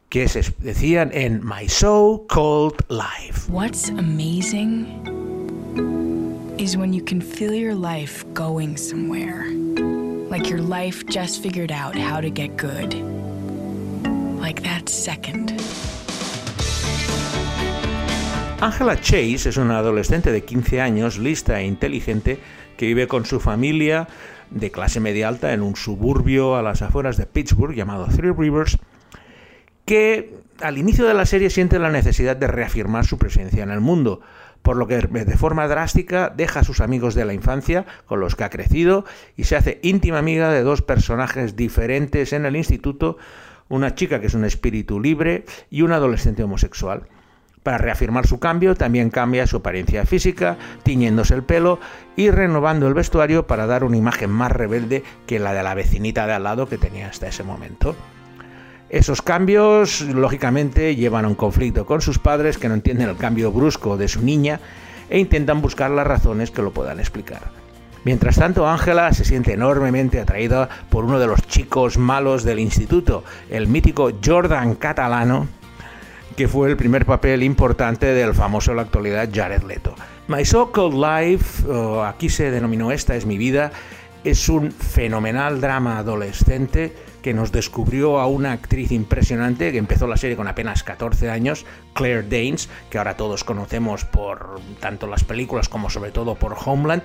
que 0.10 0.28
se 0.28 0.52
decían 0.58 1.12
en 1.14 1.46
My 1.46 1.70
So 1.70 2.26
Called 2.28 2.84
Life. 2.90 3.52
What's 3.52 3.90
amazing 3.90 4.88
is 6.58 6.76
when 6.76 6.92
you 6.92 7.06
can 7.06 7.22
feel 7.22 7.54
your 7.54 7.76
life 7.76 8.26
going 8.34 8.78
somewhere. 8.78 9.46
Like 10.28 10.50
your 10.50 10.64
life 10.64 11.06
just 11.06 11.44
figured 11.44 11.72
out 11.72 11.96
how 11.96 12.20
to 12.20 12.32
get 12.32 12.58
good. 12.58 12.96
Like 14.42 14.64
that 14.64 14.90
second. 14.90 15.54
Angela 18.62 19.00
Chase 19.00 19.50
es 19.50 19.58
una 19.58 19.78
adolescente 19.78 20.32
de 20.32 20.44
15 20.44 20.82
años, 20.82 21.18
lista 21.18 21.60
e 21.60 21.66
inteligente, 21.66 22.40
que 22.78 22.86
vive 22.86 23.08
con 23.08 23.26
su 23.26 23.40
familia 23.40 24.08
de 24.50 24.72
clase 24.72 25.00
media 25.00 25.28
alta 25.28 25.54
en 25.54 25.62
un 25.62 25.76
suburbio 25.76 26.56
a 26.56 26.62
las 26.62 26.82
afueras 26.82 27.18
de 27.18 27.26
Pittsburgh 27.26 27.76
llamado 27.76 28.08
Three 28.08 28.32
Rivers, 28.32 28.78
que 29.86 30.34
al 30.62 30.78
inicio 30.78 31.06
de 31.06 31.14
la 31.14 31.26
serie 31.26 31.50
siente 31.50 31.80
la 31.80 31.92
necesidad 31.92 32.38
de 32.38 32.48
reafirmar 32.48 33.06
su 33.06 33.18
presencia 33.18 33.64
en 33.64 33.72
el 33.72 33.82
mundo, 33.82 34.22
por 34.62 34.78
lo 34.78 34.88
que 34.88 34.98
de 34.98 35.38
forma 35.38 35.68
drástica 35.68 36.34
deja 36.36 36.62
a 36.62 36.64
sus 36.64 36.80
amigos 36.80 37.16
de 37.16 37.26
la 37.26 37.34
infancia 37.34 37.86
con 38.06 38.20
los 38.20 38.36
que 38.36 38.46
ha 38.46 38.50
crecido 38.50 39.06
y 39.36 39.44
se 39.44 39.58
hace 39.58 39.80
íntima 39.84 40.20
amiga 40.20 40.52
de 40.52 40.64
dos 40.64 40.82
personajes 40.82 41.56
diferentes 41.56 42.32
en 42.32 42.46
el 42.46 42.56
instituto, 42.56 43.18
una 43.68 43.94
chica 43.94 44.22
que 44.22 44.28
es 44.28 44.34
un 44.34 44.46
espíritu 44.46 45.02
libre 45.02 45.44
y 45.70 45.82
un 45.82 45.92
adolescente 45.92 46.44
homosexual. 46.44 47.04
Para 47.64 47.78
reafirmar 47.78 48.28
su 48.28 48.40
cambio, 48.40 48.76
también 48.76 49.10
cambia 49.10 49.48
su 49.48 49.58
apariencia 49.58 50.06
física, 50.06 50.58
tiñéndose 50.84 51.34
el 51.34 51.44
pelo 51.44 51.80
y 52.18 52.30
renovando 52.30 52.88
el 52.88 52.94
vestuario 52.94 53.48
para 53.48 53.66
dar 53.66 53.86
una 53.86 53.96
imagen 53.96 54.30
más 54.30 54.52
rebelde 54.52 55.04
que 55.26 55.40
la 55.40 55.54
de 55.54 55.64
la 55.64 55.74
vecinita 55.74 56.28
de 56.28 56.34
al 56.34 56.44
lado 56.44 56.68
que 56.68 56.78
tenía 56.78 57.08
hasta 57.08 57.28
ese 57.28 57.44
momento. 57.44 57.96
Esos 58.90 59.22
cambios, 59.22 60.02
lógicamente, 60.02 60.96
llevan 60.96 61.24
a 61.24 61.30
un 61.30 61.36
conflicto 61.36 61.86
con 61.86 62.02
sus 62.02 62.20
padres 62.20 62.58
que 62.58 62.68
no 62.68 62.76
entienden 62.76 63.10
el 63.10 63.18
cambio 63.18 63.52
brusco 63.52 63.96
de 63.96 64.10
su 64.10 64.22
niña 64.22 64.60
e 65.10 65.18
intentan 65.18 65.62
buscar 65.62 65.90
las 65.90 66.06
razones 66.06 66.52
que 66.52 66.62
lo 66.62 66.72
puedan 66.72 67.00
explicar. 67.00 67.42
Mientras 68.04 68.36
tanto, 68.36 68.68
Ángela 68.68 69.14
se 69.14 69.24
siente 69.24 69.54
enormemente 69.54 70.20
atraída 70.20 70.68
por 70.90 71.06
uno 71.06 71.18
de 71.18 71.28
los 71.28 71.42
chicos 71.48 71.98
malos 71.98 72.44
del 72.44 72.60
instituto, 72.60 73.24
el 73.50 73.68
mítico 73.68 74.12
Jordan 74.24 74.76
Catalano, 74.76 75.48
que 76.36 76.48
fue 76.48 76.70
el 76.70 76.78
primer 76.78 77.06
papel 77.06 77.44
importante 77.44 78.08
del 78.08 78.34
famoso 78.34 78.72
en 78.72 78.78
la 78.78 78.84
actualidad 78.84 79.30
Jared 79.32 79.64
Leto. 79.64 79.96
My 80.28 80.46
So-Called 80.46 80.94
Life, 80.94 81.64
aquí 82.06 82.30
se 82.30 82.50
denominó 82.52 82.92
Esta 82.92 83.16
es 83.16 83.26
mi 83.26 83.38
vida, 83.38 83.72
es 84.24 84.48
un 84.50 84.72
fenomenal 84.72 85.60
drama 85.60 85.98
adolescente 85.98 86.96
que 87.22 87.34
nos 87.34 87.52
descubrió 87.52 88.20
a 88.20 88.28
una 88.28 88.52
actriz 88.52 88.92
impresionante 88.92 89.72
que 89.72 89.78
empezó 89.78 90.08
la 90.08 90.18
serie 90.18 90.36
con 90.36 90.48
apenas 90.48 90.84
14 90.84 91.30
años, 91.30 91.66
Claire 91.94 92.24
Danes, 92.24 92.70
que 92.90 92.98
ahora 92.98 93.16
todos 93.16 93.44
conocemos 93.44 94.06
por 94.06 94.60
tanto 94.80 95.08
las 95.08 95.24
películas 95.24 95.70
como 95.70 95.90
sobre 95.90 96.12
todo 96.12 96.36
por 96.36 96.56
Homeland, 96.66 97.04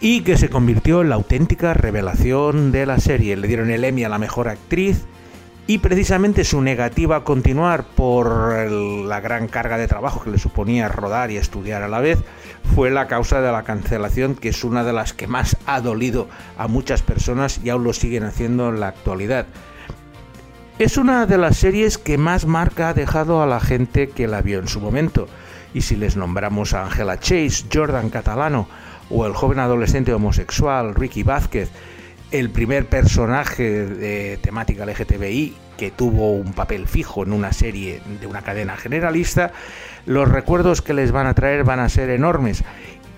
y 0.00 0.22
que 0.22 0.36
se 0.36 0.50
convirtió 0.50 1.02
en 1.02 1.10
la 1.10 1.14
auténtica 1.14 1.74
revelación 1.74 2.72
de 2.72 2.86
la 2.86 2.98
serie. 2.98 3.36
Le 3.36 3.46
dieron 3.46 3.70
el 3.70 3.84
Emmy 3.84 4.04
a 4.04 4.08
la 4.08 4.18
mejor 4.18 4.48
actriz 4.48 5.04
y 5.66 5.78
precisamente 5.78 6.44
su 6.44 6.60
negativa 6.60 7.16
a 7.16 7.24
continuar 7.24 7.84
por 7.84 8.70
la 8.70 9.20
gran 9.20 9.46
carga 9.46 9.78
de 9.78 9.86
trabajo 9.86 10.22
que 10.22 10.30
le 10.30 10.38
suponía 10.38 10.88
rodar 10.88 11.30
y 11.30 11.36
estudiar 11.36 11.82
a 11.82 11.88
la 11.88 12.00
vez 12.00 12.18
fue 12.74 12.90
la 12.90 13.06
causa 13.06 13.40
de 13.40 13.52
la 13.52 13.62
cancelación 13.62 14.34
que 14.34 14.48
es 14.48 14.64
una 14.64 14.82
de 14.82 14.92
las 14.92 15.12
que 15.12 15.28
más 15.28 15.56
ha 15.66 15.80
dolido 15.80 16.28
a 16.58 16.66
muchas 16.66 17.02
personas 17.02 17.60
y 17.62 17.70
aún 17.70 17.84
lo 17.84 17.92
siguen 17.92 18.24
haciendo 18.24 18.68
en 18.70 18.80
la 18.80 18.88
actualidad. 18.88 19.46
Es 20.78 20.96
una 20.96 21.26
de 21.26 21.38
las 21.38 21.58
series 21.58 21.96
que 21.98 22.18
más 22.18 22.46
marca 22.46 22.88
ha 22.88 22.94
dejado 22.94 23.42
a 23.42 23.46
la 23.46 23.60
gente 23.60 24.08
que 24.08 24.26
la 24.26 24.42
vio 24.42 24.58
en 24.58 24.68
su 24.68 24.80
momento. 24.80 25.28
Y 25.74 25.82
si 25.82 25.96
les 25.96 26.16
nombramos 26.16 26.74
a 26.74 26.84
Angela 26.84 27.20
Chase, 27.20 27.66
Jordan 27.72 28.10
Catalano 28.10 28.66
o 29.08 29.26
el 29.26 29.34
joven 29.34 29.58
adolescente 29.58 30.12
homosexual 30.12 30.94
Ricky 30.94 31.22
Vázquez, 31.22 31.70
el 32.32 32.50
primer 32.50 32.86
personaje 32.86 33.86
de 33.86 34.38
temática 34.38 34.86
LGTBI 34.86 35.54
que 35.76 35.90
tuvo 35.90 36.32
un 36.32 36.52
papel 36.52 36.88
fijo 36.88 37.22
en 37.22 37.32
una 37.32 37.52
serie 37.52 38.00
de 38.20 38.26
una 38.26 38.42
cadena 38.42 38.76
generalista, 38.76 39.52
los 40.06 40.28
recuerdos 40.28 40.82
que 40.82 40.94
les 40.94 41.12
van 41.12 41.26
a 41.26 41.34
traer 41.34 41.64
van 41.64 41.80
a 41.80 41.88
ser 41.88 42.10
enormes. 42.10 42.64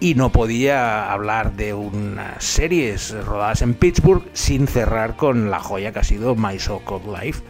Y 0.00 0.16
no 0.16 0.32
podía 0.32 1.12
hablar 1.12 1.52
de 1.52 1.72
unas 1.72 2.42
series 2.44 3.12
rodadas 3.24 3.62
en 3.62 3.74
Pittsburgh 3.74 4.24
sin 4.32 4.66
cerrar 4.66 5.16
con 5.16 5.50
la 5.50 5.60
joya 5.60 5.92
que 5.92 6.00
ha 6.00 6.04
sido 6.04 6.34
My 6.34 6.58
So 6.58 6.82
Called 6.84 7.22
Life. 7.22 7.42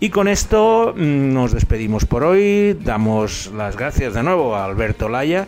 Y 0.00 0.08
con 0.08 0.26
esto 0.26 0.94
mm, 0.96 1.32
nos 1.32 1.52
despedimos 1.52 2.06
por 2.06 2.24
hoy. 2.24 2.78
Damos 2.82 3.52
las 3.54 3.76
gracias 3.76 4.14
de 4.14 4.22
nuevo 4.22 4.56
a 4.56 4.64
Alberto 4.64 5.08
Laya 5.08 5.46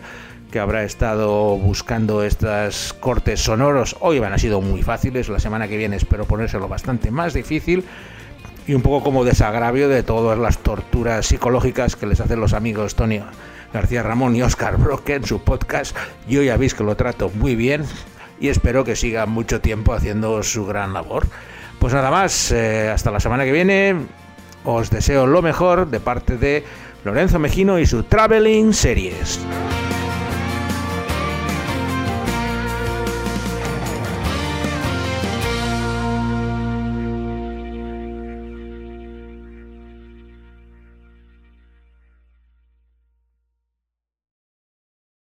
que 0.51 0.59
habrá 0.59 0.83
estado 0.83 1.57
buscando 1.57 2.23
estos 2.23 2.93
cortes 2.93 3.41
sonoros. 3.41 3.95
Hoy 3.99 4.19
van 4.19 4.33
a 4.33 4.37
sido 4.37 4.61
muy 4.61 4.83
fáciles, 4.83 5.29
la 5.29 5.39
semana 5.39 5.67
que 5.67 5.77
viene 5.77 5.95
espero 5.95 6.25
ponérselo 6.25 6.67
bastante 6.67 7.11
más 7.11 7.33
difícil 7.33 7.85
y 8.67 8.73
un 8.73 8.81
poco 8.81 9.03
como 9.03 9.23
desagravio 9.23 9.89
de 9.89 10.03
todas 10.03 10.37
las 10.37 10.59
torturas 10.59 11.25
psicológicas 11.25 11.95
que 11.95 12.05
les 12.05 12.19
hacen 12.19 12.39
los 12.39 12.53
amigos 12.53 12.95
Tony 12.95 13.21
García 13.73 14.03
Ramón 14.03 14.35
y 14.35 14.41
Oscar 14.41 14.77
Broque 14.77 15.15
en 15.15 15.25
su 15.25 15.41
podcast. 15.41 15.95
Yo 16.27 16.41
ya 16.43 16.57
veis 16.57 16.73
que 16.73 16.83
lo 16.83 16.95
trato 16.95 17.29
muy 17.29 17.55
bien 17.55 17.83
y 18.39 18.49
espero 18.49 18.83
que 18.83 18.95
siga 18.95 19.25
mucho 19.25 19.61
tiempo 19.61 19.93
haciendo 19.93 20.43
su 20.43 20.65
gran 20.65 20.93
labor. 20.93 21.27
Pues 21.79 21.93
nada 21.93 22.11
más, 22.11 22.51
eh, 22.51 22.89
hasta 22.89 23.11
la 23.11 23.19
semana 23.19 23.45
que 23.45 23.51
viene. 23.51 23.95
Os 24.63 24.89
deseo 24.89 25.27
lo 25.27 25.41
mejor 25.41 25.89
de 25.89 25.99
parte 25.99 26.37
de 26.37 26.65
Lorenzo 27.05 27.39
Mejino 27.39 27.79
y 27.79 27.85
su 27.85 28.03
Traveling 28.03 28.73
Series. 28.73 29.39